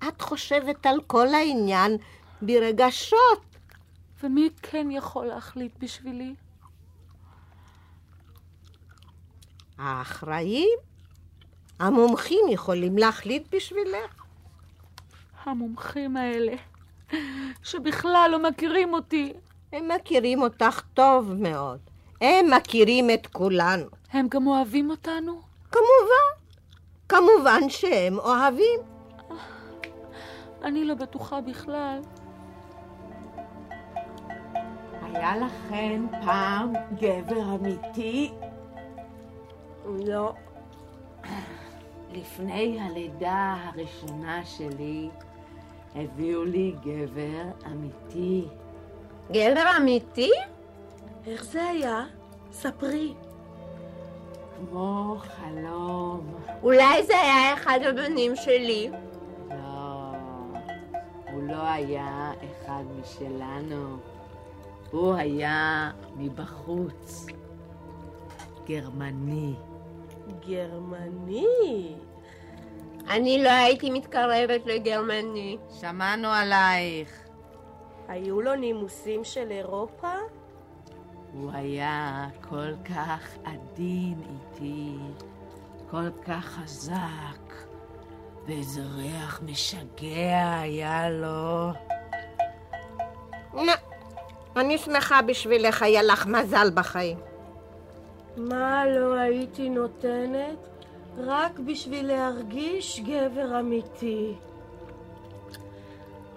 את 0.09 0.23
חושבת 0.23 0.87
על 0.87 1.01
כל 1.07 1.29
העניין 1.29 1.97
ברגשות. 2.43 3.43
ומי 4.23 4.51
כן 4.63 4.91
יכול 4.91 5.27
להחליט 5.27 5.73
בשבילי? 5.79 6.35
האחראים? 9.79 10.79
המומחים 11.79 12.45
יכולים 12.51 12.99
להחליט 12.99 13.55
בשבילך. 13.55 14.25
המומחים 15.45 16.17
האלה, 16.17 16.53
שבכלל 17.63 18.29
לא 18.33 18.51
מכירים 18.51 18.93
אותי. 18.93 19.33
הם 19.73 19.89
מכירים 19.89 20.43
אותך 20.43 20.81
טוב 20.95 21.33
מאוד. 21.39 21.79
הם 22.21 22.51
מכירים 22.57 23.11
את 23.11 23.27
כולנו. 23.27 23.87
הם 24.13 24.29
גם 24.29 24.47
אוהבים 24.47 24.91
אותנו? 24.91 25.41
כמובן. 25.71 26.31
כמובן 27.09 27.69
שהם 27.69 28.19
אוהבים. 28.19 28.81
אני 30.63 30.85
לא 30.85 30.95
בטוחה 30.95 31.41
בכלל. 31.41 32.01
היה 35.03 35.37
לכם 35.37 36.07
פעם 36.25 36.73
גבר 37.01 37.55
אמיתי? 37.55 38.33
לא. 39.87 40.33
לפני 42.15 42.81
הלידה 42.81 43.57
הראשונה 43.65 44.45
שלי 44.45 45.11
הביאו 45.95 46.45
לי 46.45 46.75
גבר 46.85 47.43
אמיתי. 47.67 48.45
גבר 49.31 49.77
אמיתי? 49.77 50.31
איך 51.27 51.45
זה 51.45 51.65
היה? 51.65 52.05
ספרי. 52.53 53.15
כמו 54.57 55.17
חלום. 55.19 56.35
אולי 56.63 57.07
זה 57.07 57.21
היה 57.21 57.55
אחד 57.55 57.79
הבנים 57.89 58.37
שלי. 58.37 58.91
לא, 59.51 60.13
הוא 61.33 61.43
לא 61.43 61.63
היה 61.63 62.33
אחד 62.45 62.83
משלנו. 63.01 63.97
הוא 64.91 65.15
היה 65.15 65.91
מבחוץ. 66.17 67.27
גרמני. 68.67 69.55
גרמני. 70.49 71.95
אני 73.09 73.43
לא 73.43 73.51
הייתי 73.51 73.91
מתקרבת 73.91 74.67
לגרמני. 74.67 75.59
שמענו 75.81 76.29
עלייך. 76.29 77.29
היו 78.09 78.41
לו 78.41 78.55
נימוסים 78.55 79.25
של 79.25 79.51
אירופה? 79.51 80.13
הוא 81.33 81.51
היה 81.55 82.27
כל 82.49 82.73
כך 82.85 83.37
עדין 83.45 84.23
איתי, 84.23 84.97
כל 85.91 86.11
כך 86.27 86.45
חזק, 86.45 87.55
ואיזה 88.47 88.81
ריח 88.97 89.41
משגע 89.43 90.59
היה 90.61 91.11
לו. 91.11 91.71
אני 94.57 94.79
שמחה 94.79 95.23
בשבילך, 95.23 95.83
היה 95.83 96.03
לך 96.03 96.27
מזל 96.27 96.71
בחיים. 96.75 97.19
מה 98.37 98.87
לא 98.87 99.15
הייתי 99.15 99.69
נותנת 99.69 100.80
רק 101.19 101.59
בשביל 101.59 102.07
להרגיש 102.07 103.01
גבר 103.01 103.61
אמיתי? 103.61 104.35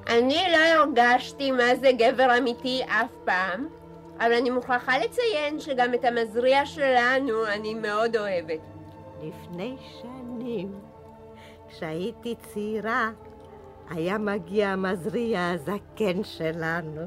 אני 0.07 0.43
לא 0.51 0.57
הרגשתי 0.57 1.51
מה 1.51 1.75
זה 1.75 1.91
גבר 1.97 2.37
אמיתי 2.37 2.81
אף 2.87 3.11
פעם, 3.25 3.67
אבל 4.17 4.33
אני 4.33 4.49
מוכרחה 4.49 4.97
לציין 4.97 5.59
שגם 5.59 5.93
את 5.93 6.05
המזריע 6.05 6.65
שלנו 6.65 7.47
אני 7.47 7.73
מאוד 7.73 8.17
אוהבת. 8.17 8.59
לפני 9.23 9.75
שנים, 10.01 10.79
כשהייתי 11.69 12.35
צעירה, 12.35 13.11
היה 13.89 14.17
מגיע 14.17 14.69
המזריע 14.69 15.49
הזקן 15.49 16.23
שלנו. 16.23 17.01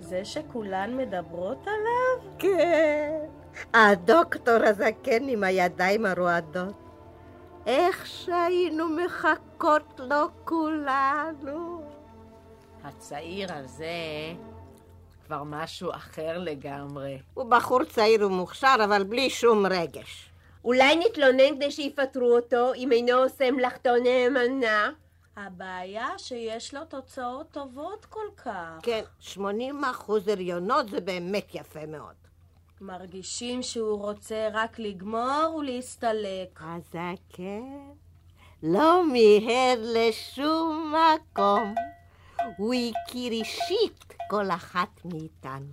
זה 0.00 0.24
שכולן 0.24 0.96
מדברות 0.96 1.66
עליו? 1.66 2.32
כן, 2.38 3.18
הדוקטור 3.74 4.64
הזקן 4.64 5.28
עם 5.28 5.44
הידיים 5.44 6.06
הרועדות. 6.06 6.87
איך 7.68 8.06
שהיינו 8.06 8.88
מחכות 8.88 10.00
לו 10.00 10.28
כולנו. 10.44 11.82
הצעיר 12.84 13.52
הזה 13.52 13.86
כבר 15.26 15.42
משהו 15.44 15.90
אחר 15.90 16.38
לגמרי. 16.38 17.18
הוא 17.34 17.50
בחור 17.50 17.84
צעיר 17.84 18.26
ומוכשר, 18.26 18.76
אבל 18.84 19.04
בלי 19.04 19.30
שום 19.30 19.66
רגש. 19.66 20.30
אולי 20.64 20.96
נתלונן 20.96 21.56
כדי 21.56 21.70
שיפטרו 21.70 22.36
אותו 22.36 22.74
אם 22.74 22.92
אינו 22.92 23.12
עושה 23.12 23.50
מלאכתו 23.50 23.90
נאמנה? 24.02 24.90
הבעיה 25.36 26.08
שיש 26.18 26.74
לו 26.74 26.84
תוצאות 26.84 27.50
טובות 27.50 28.04
כל 28.04 28.28
כך. 28.44 28.78
כן, 28.82 29.02
80 29.20 29.84
אחוז 29.84 30.28
הריונות 30.28 30.88
זה 30.88 31.00
באמת 31.00 31.54
יפה 31.54 31.86
מאוד. 31.86 32.27
מרגישים 32.80 33.62
שהוא 33.62 34.02
רוצה 34.02 34.48
רק 34.52 34.78
לגמור 34.78 35.54
ולהסתלק. 35.58 36.60
הזקן 36.60 37.90
לא 38.62 39.04
מיהר 39.06 39.74
לשום 39.82 40.94
מקום. 40.94 41.74
הוא 42.56 42.74
הכיר 42.74 43.32
אישית 43.32 44.04
כל 44.30 44.50
אחת 44.50 45.04
מאיתנו. 45.04 45.72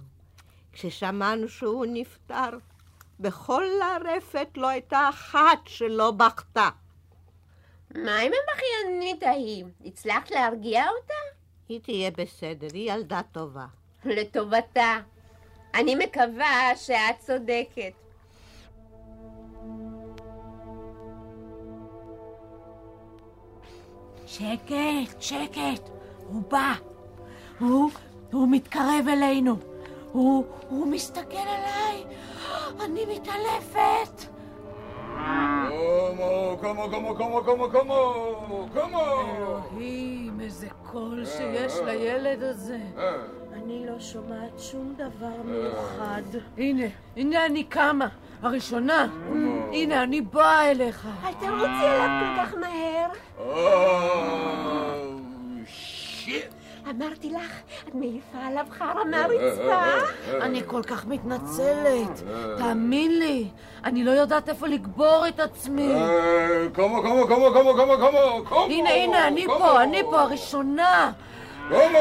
כששמענו 0.73 1.49
שהוא 1.49 1.85
נפטר, 1.89 2.49
בכל 3.19 3.63
הרפת 3.81 4.47
לא 4.57 4.67
הייתה 4.67 5.09
אחת 5.09 5.59
שלא 5.65 6.11
בכתה. 6.11 6.69
מה 7.95 8.19
עם 8.19 8.31
הבכיינית 8.31 9.23
ההיא? 9.23 9.65
הצלחת 9.85 10.31
להרגיע 10.31 10.85
אותה? 10.89 11.13
היא 11.69 11.79
תהיה 11.79 12.11
בסדר, 12.11 12.67
היא 12.73 12.91
ילדה 12.91 13.21
טובה. 13.31 13.65
לטובתה. 14.05 14.97
אני 15.75 15.95
מקווה 15.95 16.71
שאת 16.75 17.19
צודקת. 17.19 17.91
שקט, 24.25 25.21
שקט, 25.21 25.89
הוא 26.27 26.41
בא. 26.51 26.73
הוא, 27.59 27.89
הוא 28.31 28.47
מתקרב 28.51 29.05
אלינו. 29.09 29.55
הוא, 30.11 30.45
הוא 30.69 30.87
מסתכל 30.87 31.37
עליי. 31.37 32.03
אני 32.85 33.05
מתעלפת. 33.05 34.35
קומו, 35.67 36.57
קומו, 36.61 36.89
קומו, 36.89 37.15
קומו, 37.15 37.41
קומו, 37.43 37.69
קומו, 37.71 38.67
קומו. 38.73 39.03
אלוהים, 39.37 40.41
איזה 40.41 40.67
קול 40.91 41.25
שיש 41.25 41.73
לילד 41.85 42.43
הזה. 42.43 42.79
אני 43.55 43.85
לא 43.85 43.99
שומעת 43.99 44.59
שום 44.59 44.93
דבר 44.97 45.41
מיוחד. 45.45 46.21
הנה, 46.57 46.85
הנה 47.17 47.45
אני 47.45 47.63
קמה. 47.63 48.07
הראשונה. 48.41 49.07
הנה, 49.71 50.03
אני 50.03 50.21
באה 50.21 50.71
אליך. 50.71 51.07
אל 51.25 51.33
תרוצי 51.33 51.85
אליו 51.85 52.09
כל 52.19 52.41
כך 52.45 52.53
מהר. 52.53 53.07
שיט. 55.67 56.45
אמרתי 56.89 57.29
לך, 57.29 57.51
את 57.87 57.95
מעיפה 57.95 58.37
עליו 58.47 58.65
חרא 58.71 59.03
מהרצפה. 59.11 59.83
אני 60.41 60.61
כל 60.67 60.83
כך 60.83 61.05
מתנצלת. 61.05 62.23
תאמין 62.57 63.19
לי, 63.19 63.47
אני 63.83 64.03
לא 64.03 64.11
יודעת 64.11 64.49
איפה 64.49 64.67
לקבור 64.67 65.23
את 65.27 65.39
עצמי. 65.39 65.93
קומו, 66.75 67.01
קומו, 67.01 67.27
קומו, 67.27 67.51
קומו, 67.53 67.73
קומו, 67.75 67.97
קומו, 67.97 68.45
קומו. 68.49 68.65
הנה, 68.65 68.89
הנה, 68.89 69.27
אני 69.27 69.45
פה, 69.47 69.83
אני 69.83 70.03
פה, 70.03 70.21
הראשונה. 70.21 71.11
קומו, 71.69 71.99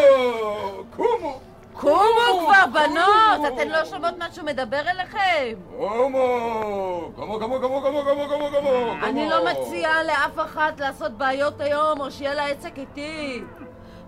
קומו. 0.96 1.40
קומו 1.74 2.40
כבר, 2.40 2.66
בנות! 2.72 3.53
אתן 3.55 3.68
לא 3.68 3.85
שומעות 3.85 4.18
מה 4.18 4.33
שהוא 4.33 4.44
מדבר 4.46 4.81
אליכם? 4.81 5.55
קומו! 5.79 7.11
קומו, 7.16 7.38
קומו, 7.38 7.61
קומו, 7.61 7.81
קומו, 7.81 8.03
קומו, 8.05 8.29
קומו, 8.29 8.48
קומו! 8.50 8.92
אני 9.03 9.29
לא 9.29 9.44
מציעה 9.44 10.03
לאף 10.03 10.38
אחת 10.38 10.81
לעשות 10.81 11.12
בעיות 11.12 11.61
היום, 11.61 12.00
או 12.00 12.11
שיהיה 12.11 12.35
לה 12.35 12.46
עסק 12.46 12.79
איתי. 12.79 13.42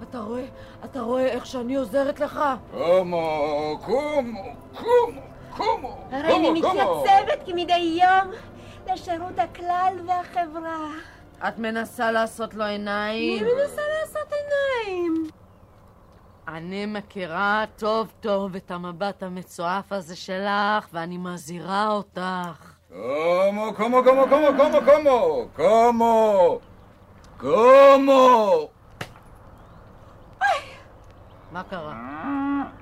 אתה 0.03 0.19
רואה, 0.19 0.45
אתה 0.85 1.01
רואה 1.01 1.27
איך 1.27 1.47
שאני 1.47 1.77
עוזרת 1.77 2.21
לך? 2.21 2.41
קומו, 2.73 3.79
קומו, 3.85 4.43
קומו, 4.77 5.21
קומו! 5.57 5.99
הרי 6.13 6.37
אני 6.37 6.51
מתייצבת 6.51 7.43
כמדי 7.47 7.99
יום 8.03 8.33
לשירות 8.93 9.39
הכלל 9.39 9.95
והחברה. 10.07 10.87
את 11.49 11.59
מנסה 11.59 12.11
לעשות 12.11 12.55
לו 12.55 12.65
אני 12.65 12.73
עיניים? 12.73 13.45
מנסה 13.45 13.53
לעשות 13.59 13.79
עיניים. 13.79 13.96
אני 16.49 16.87
מכירה 16.87 17.65
טוב 17.77 18.13
טוב 18.21 18.57
את 18.57 18.71
המבט 18.71 19.23
המצועף 19.23 19.93
הזה 19.93 20.17
שלך, 20.17 20.89
ואני 20.93 21.19
מזהירה 21.19 21.89
אותך. 21.89 22.75
קומו, 22.89 23.75
קומו, 23.77 24.03
קומו, 24.05 24.25
קומו, 24.29 24.47
קומו, 24.57 24.79
קומו! 24.85 25.49
קומו! 25.57 26.59
קומו! 27.37 28.69
מה 31.53 31.63
קרה? 31.63 31.95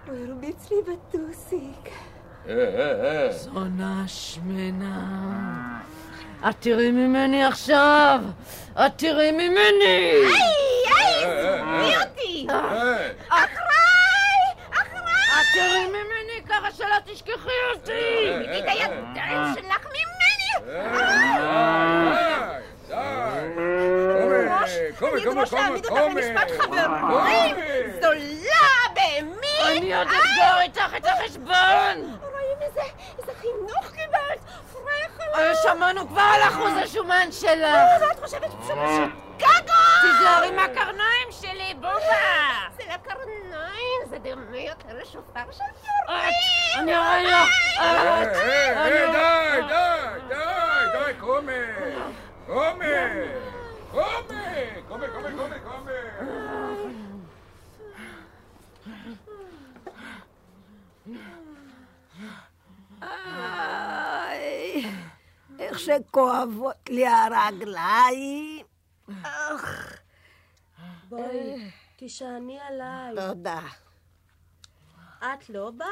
הוא 0.07 0.17
הרביץ 0.17 0.71
לי 0.71 0.77
בטוסיק. 0.83 1.89
אה, 2.49 2.53
אה, 2.55 3.25
אה. 3.25 3.33
זונה 3.33 4.05
שמנה. 4.07 5.81
את 6.49 6.55
תראי 6.61 6.91
ממני 6.91 7.45
עכשיו! 7.45 8.21
את 8.75 8.93
תראי 8.97 9.33
ממני! 9.33 9.85
היי, 9.85 10.74
אותי! 11.85 12.47
אה, 12.51 13.09
אחריי! 13.29 14.41
אחריי! 14.71 15.41
את 15.41 15.47
תראי 15.55 15.87
ממני 15.87 16.43
ככה 16.49 16.73
שלא 16.73 16.97
תשכחי 17.05 17.59
אותי! 17.75 17.91
תראי 18.45 18.59
את 18.59 18.65
הידיים 18.69 19.55
שלך 19.55 19.87
ממני! 19.87 20.25
קומי, 24.99 25.25
קומי, 25.25 25.83
קומי, 25.89 26.23
למשפט 26.23 26.51
חברים! 26.59 26.91
קומי! 27.11 27.55
זולה 28.01 28.75
במי! 28.95 29.79
אני 29.79 29.95
עוד 29.95 30.07
אסגור 30.09 30.61
איתך 30.61 30.97
את 30.97 31.07
החשבון! 31.07 32.19
רואים 32.23 32.59
איזה 32.61 33.33
חינוך 33.41 33.91
קיבלת! 33.91 34.41
פרחה! 34.73 35.39
אה, 35.39 35.55
שמענו 35.63 36.09
כבר 36.09 36.21
על 36.35 36.43
אחוז 36.43 36.73
השומן 36.83 37.29
שלך! 37.33 37.77
מה 38.01 38.13
את 38.13 38.21
חושבת 38.25 38.51
שזה 38.63 38.75
משגגו? 38.75 39.73
תיזהרי 40.01 40.49
שלי, 40.49 40.57
בובה! 40.57 40.84
קרניים, 43.15 44.01
זה 44.09 44.19
דומה 44.19 44.59
יותר 44.59 44.99
לשופר 45.03 45.53
של 45.53 45.65
יורקים! 45.65 46.79
אני 46.79 46.93
רגע... 46.93 47.45
אה, 47.79 47.81
אה, 47.81 48.23
אה, 48.23 48.25
די, 48.33 49.63
די, 49.69 49.75
די, 50.29 50.35
די, 50.93 51.21
קומק! 51.21 51.53
קומק! 52.47 52.87
קומק! 53.91 54.35
קומק, 54.89 55.11
קומק, 55.11 55.33
קומק, 55.37 55.63
קומק! 55.65 55.95
איי, 63.03 64.85
איך 65.59 65.79
שכואבות 65.79 66.89
לי 66.89 67.07
הרגליים. 67.07 68.65
אך, 69.23 69.97
בואי. 71.09 71.71
תישעני 72.05 72.61
עליי. 72.61 73.15
תודה. 73.17 73.61
את 75.19 75.51
לא 75.51 75.71
באה? 75.71 75.89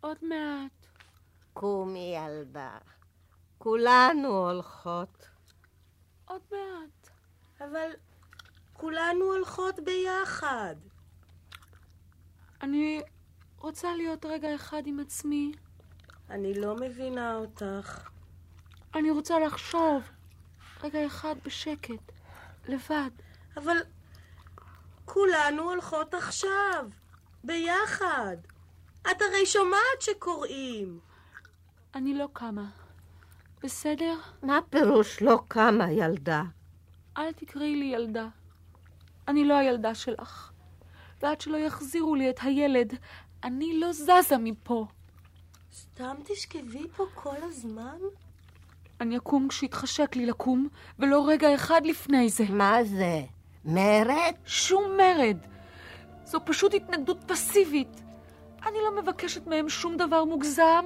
עוד 0.00 0.16
מעט. 0.22 0.86
קומי 1.52 2.16
ילדה. 2.16 2.78
כולנו 3.58 4.28
הולכות. 4.28 5.28
עוד 6.24 6.40
מעט. 6.52 7.10
אבל 7.60 7.90
כולנו 8.72 9.24
הולכות 9.24 9.74
ביחד. 9.80 10.76
אני 12.62 13.02
רוצה 13.58 13.96
להיות 13.96 14.24
רגע 14.24 14.54
אחד 14.54 14.82
עם 14.86 15.00
עצמי. 15.00 15.52
אני 16.30 16.54
לא 16.54 16.76
מבינה 16.76 17.36
אותך. 17.36 18.08
אני 18.94 19.10
רוצה 19.10 19.38
לחשוב 19.38 20.02
רגע 20.82 21.06
אחד 21.06 21.34
בשקט, 21.44 22.13
לבד. 22.68 23.10
אבל 23.56 23.76
כולנו 25.04 25.62
הולכות 25.62 26.14
עכשיו, 26.14 26.88
ביחד. 27.44 28.36
את 29.10 29.22
הרי 29.22 29.46
שומעת 29.46 30.00
שקוראים. 30.00 30.98
אני 31.94 32.14
לא 32.14 32.28
קמה. 32.32 32.70
בסדר? 33.62 34.18
מה 34.42 34.58
פירוש 34.70 35.22
לא 35.22 35.40
קמה, 35.48 35.92
ילדה? 35.92 36.42
אל 37.16 37.32
תקראי 37.32 37.76
לי 37.76 37.84
ילדה. 37.84 38.28
אני 39.28 39.44
לא 39.44 39.54
הילדה 39.54 39.94
שלך. 39.94 40.50
ועד 41.22 41.40
שלא 41.40 41.56
יחזירו 41.56 42.14
לי 42.14 42.30
את 42.30 42.38
הילד, 42.42 42.94
אני 43.44 43.80
לא 43.80 43.92
זזה 43.92 44.38
מפה. 44.40 44.86
סתם 45.72 46.16
תשכבי 46.24 46.88
פה 46.96 47.06
כל 47.14 47.36
הזמן? 47.42 47.98
אני 49.04 49.16
אקום 49.16 49.48
כשיתחשק 49.48 50.16
לי 50.16 50.26
לקום, 50.26 50.68
ולא 50.98 51.28
רגע 51.28 51.54
אחד 51.54 51.80
לפני 51.84 52.28
זה. 52.28 52.44
מה 52.48 52.84
זה? 52.84 53.20
מרד? 53.64 54.32
שום 54.46 54.82
מרד. 54.96 55.36
זו 56.24 56.38
פשוט 56.44 56.74
התנגדות 56.74 57.18
פסיבית. 57.26 58.00
אני 58.66 58.78
לא 58.84 59.02
מבקשת 59.02 59.46
מהם 59.46 59.68
שום 59.68 59.96
דבר 59.96 60.24
מוגזם. 60.24 60.84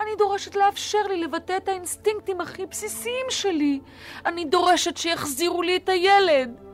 אני 0.00 0.10
דורשת 0.18 0.56
לאפשר 0.56 1.02
לי 1.08 1.20
לבטא 1.20 1.56
את 1.56 1.68
האינסטינקטים 1.68 2.40
הכי 2.40 2.66
בסיסיים 2.66 3.26
שלי. 3.28 3.80
אני 4.26 4.44
דורשת 4.44 4.96
שיחזירו 4.96 5.62
לי 5.62 5.76
את 5.76 5.88
הילד. 5.88 6.69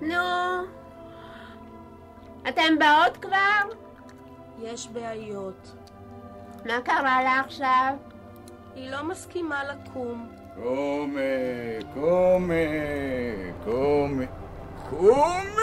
נו, 0.00 0.66
אתן 2.48 2.74
באות 2.78 3.16
כבר? 3.16 3.76
יש 4.58 4.88
בעיות. 4.88 5.74
מה 6.66 6.80
קרה 6.84 7.22
לה 7.22 7.40
עכשיו? 7.40 7.94
היא 8.74 8.90
לא 8.90 9.02
מסכימה 9.04 9.62
לקום. 9.64 10.28
קומי, 10.54 11.20
קומי, 11.94 12.66
קומי, 13.64 14.26
קומי! 14.90 15.56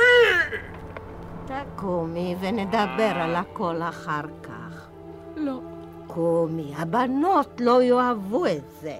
תקומי 1.45 2.35
ונדבר 2.39 3.13
על 3.15 3.35
הכל 3.35 3.81
אחר 3.81 4.21
כך. 4.43 4.87
לא, 5.35 5.59
קומי, 6.07 6.73
הבנות 6.77 7.61
לא 7.61 7.83
יאהבו 7.83 8.45
את 8.45 8.71
זה. 8.81 8.97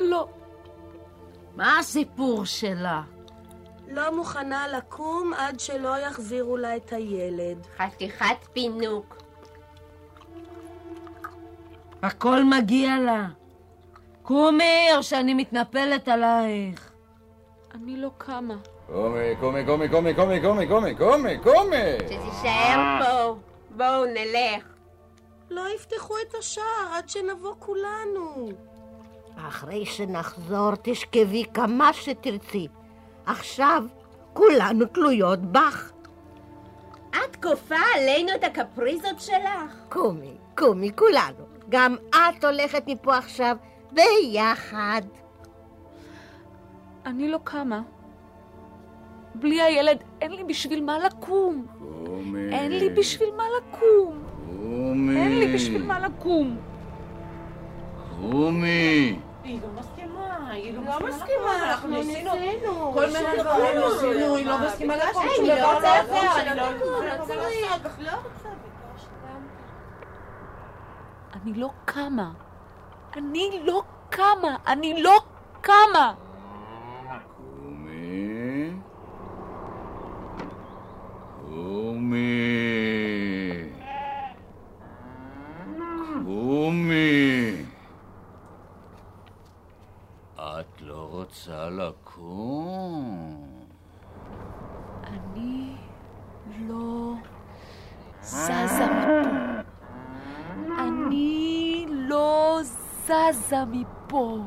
לא. 0.00 0.28
מה 1.56 1.78
הסיפור 1.78 2.44
שלה? 2.44 3.02
לא 3.88 4.16
מוכנה 4.16 4.68
לקום 4.68 5.32
עד 5.34 5.60
שלא 5.60 5.98
יחזירו 5.98 6.56
לה 6.56 6.76
את 6.76 6.92
הילד. 6.92 7.66
חתיכת 7.76 8.36
פינוק. 8.52 9.16
הכל 12.02 12.44
מגיע 12.44 12.98
לה. 12.98 13.26
קומי, 14.22 14.86
או 14.96 15.02
שאני 15.02 15.34
מתנפלת 15.34 16.08
עלייך. 16.08 16.92
אני 17.74 17.96
לא 17.96 18.10
קמה. 18.18 18.54
קומי, 18.86 19.36
קומי, 19.40 19.64
קומי, 19.64 19.88
קומי, 19.88 20.14
קומי, 20.14 20.40
קומי, 20.40 20.66
קומי, 20.66 20.94
קומי, 20.94 21.38
קומי! 21.38 21.98
שתישאר 21.98 23.00
פה. 23.04 23.36
בואו 23.76 24.04
נלך. 24.04 24.64
לא 25.50 25.62
יפתחו 25.74 26.14
את 26.28 26.34
השער 26.38 26.88
עד 26.92 27.08
שנבוא 27.08 27.54
כולנו. 27.58 28.48
אחרי 29.36 29.86
שנחזור 29.86 30.70
תשכבי 30.82 31.44
כמה 31.54 31.92
שתרצי. 31.92 32.68
עכשיו 33.26 33.84
כולנו 34.32 34.84
תלויות 34.84 35.40
בך. 35.40 35.92
את 37.10 37.36
כופה 37.42 37.76
עלינו 37.96 38.28
את 38.34 38.44
הקפריזות 38.44 39.20
שלך? 39.20 39.74
קומי, 39.88 40.32
קומי, 40.56 40.90
כולנו. 40.96 41.44
גם 41.68 41.96
את 42.10 42.44
הולכת 42.44 42.82
מפה 42.86 43.16
עכשיו 43.16 43.56
ביחד. 43.92 45.02
אני 47.06 47.28
לא 47.28 47.38
קמה. 47.44 47.82
בלי 49.34 49.62
הילד 49.62 50.04
אין 50.20 50.32
לי 50.32 50.44
בשביל 50.44 50.84
מה 50.84 50.98
לקום. 50.98 51.66
קומי. 52.06 52.54
אין 52.54 52.72
לי 52.72 52.88
בשביל 52.88 53.30
מה 53.36 53.44
לקום. 53.58 54.22
קומי. 54.46 55.16
אין 55.16 55.38
לי 55.38 55.54
בשביל 55.54 55.82
מה 55.82 56.00
לקום. 56.00 56.56
קומי. 58.20 59.18
היא 59.44 59.60
לא 59.62 59.80
מסכימה, 59.80 60.01
היא 60.52 60.74
לא 60.74 60.98
מסכימה, 61.08 61.70
אנחנו 61.70 61.88
ניסינו. 61.88 62.30
כל 62.94 63.06
מיני 63.06 63.42
דברים 63.42 63.78
ניסינו, 63.78 64.36
היא 64.36 64.46
לא 64.46 64.58
מסכימה 64.66 64.96
לכל 64.96 65.12
שום 65.12 65.22
אני 65.40 65.48
לא 65.48 65.54
דבר 65.54 65.66
רוצה 65.78 66.04
לא 66.04 66.40
אני 66.40 66.56
לא. 66.56 66.70
לא 67.10 67.24
צריך. 67.26 68.52
אני 71.42 71.54
לא 71.54 71.70
קמה. 71.84 72.30
אני 73.16 73.60
לא 73.64 73.82
קמה. 74.10 74.56
אני 74.66 75.02
לא 75.02 75.20
קמה. 75.60 76.14
קומי. 77.36 78.72
קומי. 81.46 82.42
קומי. 86.24 87.64
את 90.38 90.80
לא 90.82 91.21
רוצה 91.32 91.70
לקום? 91.70 93.46
אני 95.06 95.76
לא 96.58 97.14
זזה 98.20 98.86
מפה. 98.86 99.28
אני 100.78 101.86
לא 101.88 102.58
זזה 102.62 103.64
מפה. 103.70 104.38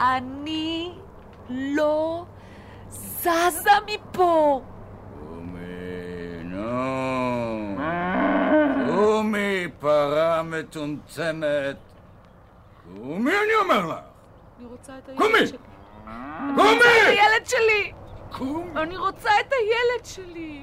אני 0.00 0.98
לא 1.48 2.24
זזה 2.88 3.70
מפה. 3.86 4.60
קומי, 8.86 9.68
פרה 9.78 10.42
מטומצמת. 10.42 11.76
קומי, 12.96 13.30
אני 13.30 13.54
אומר 13.62 13.86
לך. 13.86 13.98
אני 14.58 14.66
רוצה 14.66 14.98
את 14.98 15.08
הילד 15.08 15.75
קומי! 16.06 16.16
שלי. 16.54 16.56
קומי! 16.56 16.88
הילד 17.06 17.46
שלי! 17.46 17.92
קומי! 18.30 18.82
אני 18.82 18.96
רוצה 18.96 19.30
את 19.40 19.52
הילד 19.52 20.04
שלי! 20.04 20.62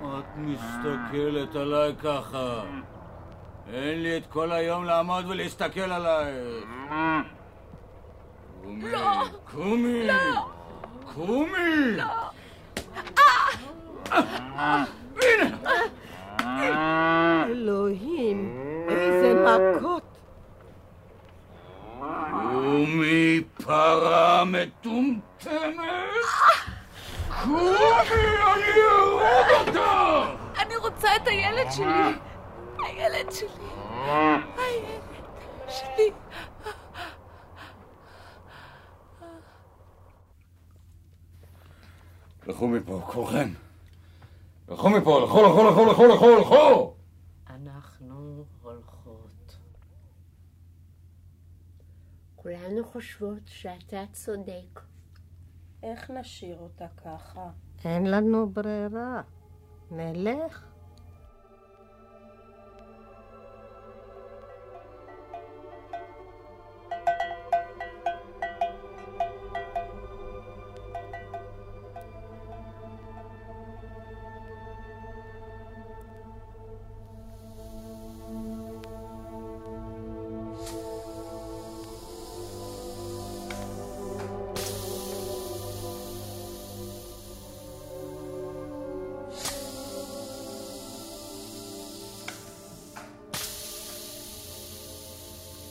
מה 0.00 0.18
את 0.18 0.36
מסתכלת 0.36 1.56
עליי 1.56 1.94
ככה? 2.02 2.62
אין 3.72 4.02
לי 4.02 4.16
את 4.16 4.26
כל 4.26 4.52
היום 4.52 4.84
לעמוד 4.84 5.24
ולהסתכל 5.28 5.80
עלייך. 5.80 6.64
קומי! 8.62 8.90
לא! 8.92 9.24
קומי! 9.52 10.06
לא! 10.06 10.14
קומי! 11.14 11.96
לא! 11.96 12.30
הנה! 15.22 15.56
אלוהים, 17.46 18.58
איזה 18.88 19.44
מכות. 19.44 19.97
קומי, 22.78 23.40
פרה 23.64 24.44
מטומטמת! 24.44 25.52
קומי, 27.42 27.76
אני 28.46 28.70
אהרוג 28.80 29.66
אותך! 29.66 30.60
אני 30.62 30.76
רוצה 30.76 31.16
את 31.16 31.28
הילד 31.28 31.70
שלי! 31.70 32.18
הילד 32.86 33.30
שלי! 33.32 33.48
הילד 34.56 35.02
שלי! 35.68 36.10
לכו 42.46 42.68
מפה, 42.68 43.02
כולכם. 43.06 43.48
לכו 44.68 44.90
מפה, 44.90 45.20
לכו, 45.24 45.42
לכו, 45.42 45.70
לכו, 45.70 45.86
לכו, 45.86 46.06
לכו, 46.06 46.40
לכו! 46.40 46.94
אנחנו 47.50 48.44
הולכות. 48.62 48.98
כולנו 52.48 52.84
חושבות 52.84 53.42
שאתה 53.46 54.04
צודק. 54.12 54.80
איך 55.82 56.10
נשאיר 56.10 56.58
אותה 56.58 56.86
ככה? 57.04 57.50
אין 57.84 58.06
לנו 58.06 58.50
ברירה. 58.50 59.22
נלך. 59.90 60.67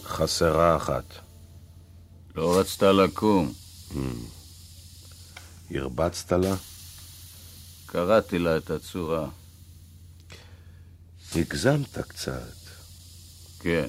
חסרה 0.08 0.76
אחת. 0.76 1.04
לא 2.36 2.60
רצת 2.60 2.82
לקום. 2.82 3.54
הרבצת 5.72 6.32
לה? 6.32 6.56
קראתי 7.86 8.40
לה 8.40 8.58
את 8.58 8.72
הצורה. 8.72 9.28
הגזמת 11.36 11.98
קצת. 11.98 12.56
כן. 13.60 13.88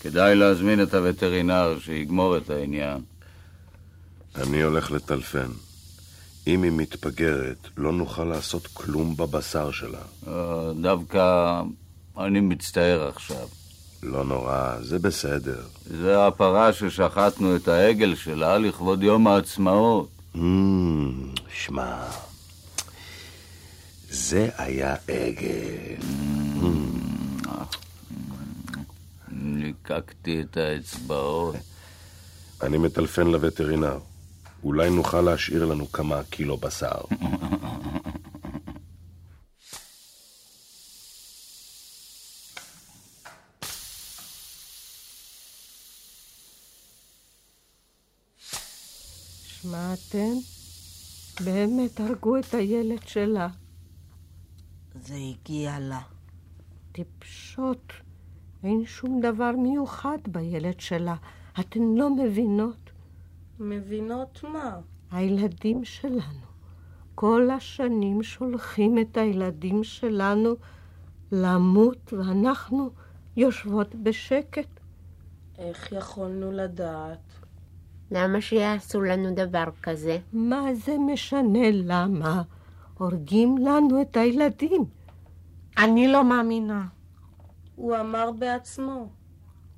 כדאי 0.00 0.34
להזמין 0.34 0.82
את 0.82 0.94
הווטרינר 0.94 1.78
שיגמור 1.80 2.36
את 2.36 2.50
העניין. 2.50 3.00
אני 4.36 4.62
הולך 4.62 4.90
לטלפן. 4.90 5.50
אם 6.46 6.62
היא 6.62 6.72
מתפגרת, 6.72 7.68
לא 7.76 7.92
נוכל 7.92 8.24
לעשות 8.24 8.66
כלום 8.66 9.16
בבשר 9.16 9.70
שלה. 9.70 10.02
אה, 10.28 10.72
דווקא 10.82 11.62
אני 12.18 12.40
מצטער 12.40 13.08
עכשיו. 13.08 13.48
לא 14.02 14.24
נורא, 14.24 14.76
זה 14.80 14.98
בסדר. 14.98 15.60
זה 15.86 16.26
הפרה 16.26 16.72
ששחטנו 16.72 17.56
את 17.56 17.68
העגל 17.68 18.14
שלה 18.14 18.58
לכבוד 18.58 19.02
יום 19.02 19.26
העצמאות. 19.26 20.08
Mm, 20.34 20.38
שמע, 21.54 22.04
זה 24.10 24.48
היה 24.58 24.94
עגל. 25.08 26.02
ליקקתי 29.32 30.40
את 30.40 30.56
האצבעות. 30.56 31.56
אני 32.62 32.78
מטלפן 32.78 33.26
לווטרינר. 33.26 33.98
אולי 34.64 34.90
נוכל 34.90 35.20
להשאיר 35.20 35.64
לנו 35.64 35.92
כמה 35.92 36.22
קילו 36.30 36.56
בשר. 36.56 37.00
שמעתם? 49.62 50.32
באמת 51.44 52.00
הרגו 52.00 52.38
את 52.38 52.54
הילד 52.54 53.02
שלה. 53.08 53.48
זה 54.94 55.14
הגיע 55.14 55.78
לה. 55.78 56.00
טיפשות. 56.92 57.92
אין 58.64 58.86
שום 58.86 59.20
דבר 59.20 59.50
מיוחד 59.52 60.18
בילד 60.26 60.80
שלה. 60.80 61.16
אתן 61.60 61.80
לא 61.96 62.16
מבינות. 62.16 62.90
מבינות 63.60 64.44
מה? 64.52 64.80
הילדים 65.10 65.84
שלנו. 65.84 66.46
כל 67.14 67.50
השנים 67.50 68.22
שולחים 68.22 68.98
את 68.98 69.16
הילדים 69.16 69.84
שלנו 69.84 70.54
למות, 71.32 72.12
ואנחנו 72.12 72.90
יושבות 73.36 73.94
בשקט. 73.94 74.68
איך 75.58 75.92
יכולנו 75.92 76.52
לדעת? 76.52 77.37
למה 78.10 78.40
שיעשו 78.40 79.02
לנו 79.02 79.34
דבר 79.34 79.64
כזה? 79.82 80.18
מה 80.32 80.74
זה 80.74 80.96
משנה 80.98 81.70
למה? 81.72 82.42
הורגים 82.98 83.58
לנו 83.58 84.02
את 84.02 84.16
הילדים. 84.16 84.84
אני 85.78 86.08
לא 86.08 86.24
מאמינה. 86.24 86.86
הוא 87.76 87.96
אמר 87.96 88.30
בעצמו. 88.38 89.08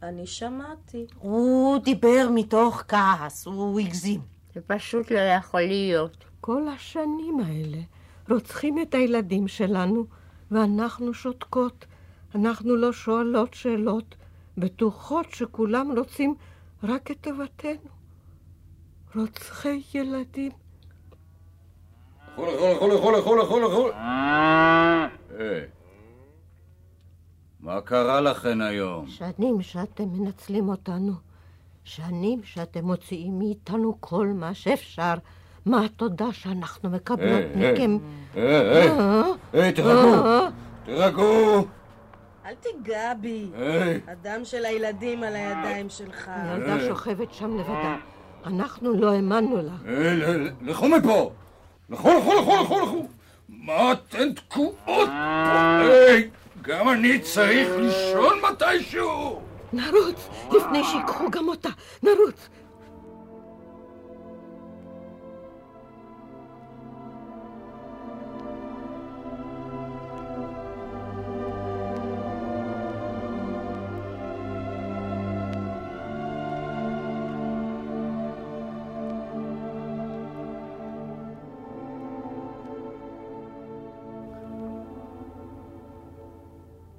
אני 0.02 0.26
שמעתי. 0.26 1.06
הוא 1.18 1.78
דיבר 1.78 2.28
מתוך 2.34 2.82
כעס, 2.88 3.46
הוא 3.46 3.80
הגזים. 3.80 4.20
זה 4.54 4.60
פשוט 4.66 5.10
לא 5.10 5.18
יכול 5.18 5.60
להיות. 5.60 6.24
כל 6.40 6.68
השנים 6.68 7.40
האלה 7.40 7.78
רוצחים 8.30 8.78
את 8.82 8.94
הילדים 8.94 9.48
שלנו, 9.48 10.06
ואנחנו 10.50 11.14
שותקות. 11.14 11.86
אנחנו 12.34 12.76
לא 12.76 12.92
שואלות 12.92 13.54
שאלות, 13.54 14.14
בטוחות 14.58 15.26
שכולם 15.30 15.92
רוצים 15.98 16.34
רק 16.82 17.10
את 17.10 17.16
טובתנו. 17.20 17.99
רוצחי 19.14 19.82
ילדים. 19.94 20.52
לכו, 22.32 22.46
לכו, 22.46 22.88
לכו, 22.88 23.10
לכו, 23.12 23.36
לכו, 23.36 23.36
לכו, 23.36 23.60
לכו. 23.60 23.88
היי, 25.38 25.66
מה 27.60 27.80
קרה 27.80 28.20
לכן 28.20 28.60
היום? 28.60 29.06
שנים 29.08 29.62
שאתם 29.62 30.04
מנצלים 30.12 30.68
אותנו. 30.68 31.12
שנים 31.84 32.40
שאתם 32.44 32.84
מוציאים 32.84 33.38
מאיתנו 33.38 33.96
כל 34.00 34.26
מה 34.26 34.54
שאפשר. 34.54 35.14
מה 35.66 35.84
התודה 35.84 36.32
שאנחנו 36.32 36.90
מקבלות 36.90 37.44
היי, 37.54 37.72
מכם? 37.72 37.98
היי, 38.34 38.44
היי, 38.44 38.90
אה? 39.54 39.72
תירגעו, 39.72 40.26
אה? 40.26 40.48
תירגעו. 40.84 41.66
אל 42.46 42.54
תיגע 42.54 43.14
בי. 43.20 43.50
הדם 44.06 44.40
של 44.44 44.64
הילדים 44.64 45.22
על 45.22 45.36
הידיים 45.36 45.88
שלך. 45.88 46.30
הילדה 46.34 46.80
שוכבת 46.88 47.34
שם 47.34 47.58
לבדה. 47.58 47.96
אנחנו 48.46 48.92
לא 49.00 49.10
האמנו 49.12 49.56
לה. 49.62 49.72
ל- 49.92 50.48
לכו 50.62 50.88
מפה. 50.88 51.30
לכו, 51.90 52.08
לכו, 52.18 52.34
לכו, 52.40 52.62
לכו, 52.64 52.80
לכו. 52.80 53.08
מה 53.48 53.92
אתן 53.92 54.32
תקועות 54.34 54.76
פה? 54.86 55.04
היי, 55.80 56.28
גם 56.62 56.88
אני 56.88 57.18
צריך 57.18 57.68
לישון 57.78 58.38
מתישהו. 58.52 59.40
נרוץ, 59.72 60.28
לפני 60.52 60.84
שיקחו 60.84 61.30
גם 61.30 61.48
אותה. 61.48 61.68
נרוץ. 62.02 62.48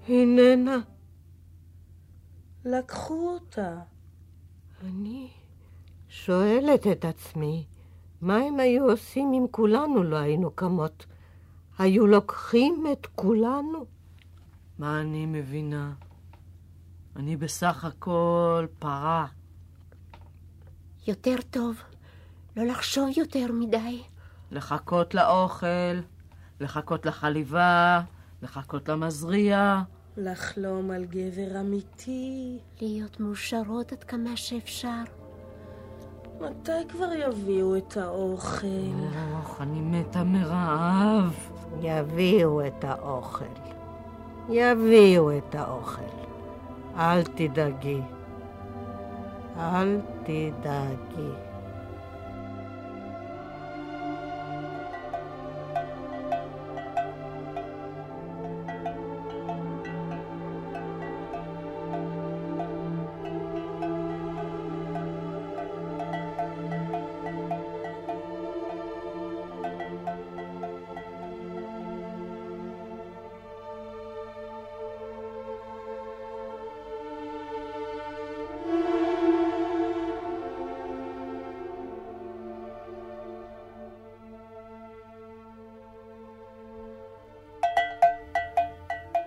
הננה. 0.10 0.78
לקחו 2.66 3.30
אותה. 3.34 3.80
אני 4.84 5.30
שואלת 6.10 6.88
את 6.88 7.06
עצמי, 7.06 7.66
מה 8.22 8.38
הם 8.38 8.60
היו 8.60 8.92
עושים 8.92 9.34
אם 9.34 9.46
כולנו 9.52 10.04
לא 10.04 10.16
היינו 10.16 10.52
קמות? 10.52 11.06
היו 11.78 12.08
לוקחים 12.08 12.84
את 12.92 13.08
כולנו? 13.16 13.86
מה 14.80 15.02
אני 15.02 15.26
מבינה? 15.26 15.94
אני 17.16 17.38
בסך 17.38 17.86
הכל 17.86 18.66
פרה. 18.80 19.26
יותר 21.08 21.36
טוב 21.50 21.76
לא 22.56 22.64
לחשוב 22.64 23.10
יותר 23.18 23.52
מדי. 23.52 24.04
לחכות 24.52 25.14
לאוכל, 25.14 26.00
לחכות 26.60 27.06
לחליבה, 27.06 28.02
לחכות 28.42 28.90
למזריע. 28.90 29.84
לחלום 30.18 30.92
על 30.92 31.06
גבר 31.06 31.60
אמיתי. 31.60 32.58
להיות 32.82 33.20
מאושרות 33.20 33.92
עד 33.92 34.04
כמה 34.04 34.38
שאפשר. 34.38 35.02
מתי 36.42 36.88
כבר 36.90 37.10
יביאו 37.14 37.78
את 37.78 37.98
האוכל? 37.98 38.68
אוח, 39.34 39.62
אני 39.62 39.82
מתה 39.82 40.24
מרעב. 40.24 41.50
יביאו 41.82 42.68
את 42.68 42.84
האוכל. 42.84 43.46
יביאו 44.50 45.38
את 45.38 45.56
האוכל. 45.56 46.02
אל 46.98 47.24
תדאגי. 47.24 48.02
אל 49.58 50.00
תדאגי. 50.24 51.51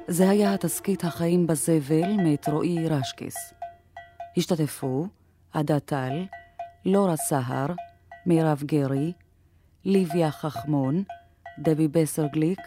זה 0.08 0.30
היה 0.30 0.54
התסכית 0.54 1.04
החיים 1.04 1.46
בזבל 1.46 2.12
מאת 2.16 2.48
רועי 2.48 2.88
רשקס. 2.88 3.54
השתתפו 4.36 5.06
עדה 5.52 5.80
טל, 5.80 6.24
לורה 6.84 7.16
סהר, 7.16 7.66
מירב 8.26 8.62
גרי, 8.64 9.12
ליביה 9.84 10.30
חכמון, 10.30 11.02
דבי 11.58 11.88
בסרגליק, 11.88 12.60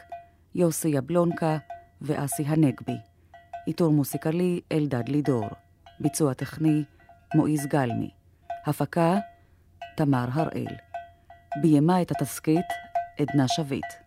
יוסי 0.55 0.87
יבלונקה 0.87 1.57
ואסי 2.01 2.43
הנגבי. 2.43 2.97
עיטור 3.65 3.91
מוסיקלי 3.91 4.61
אלדד 4.71 5.09
לידור. 5.09 5.49
ביצוע 5.99 6.33
טכני 6.33 6.83
מועיז 7.35 7.65
גלמי. 7.65 8.09
הפקה 8.65 9.17
תמר 9.95 10.27
הראל. 10.31 10.75
ביימה 11.61 12.01
את 12.01 12.11
התסכית 12.11 12.65
עדנה 13.19 13.47
שביט. 13.47 14.06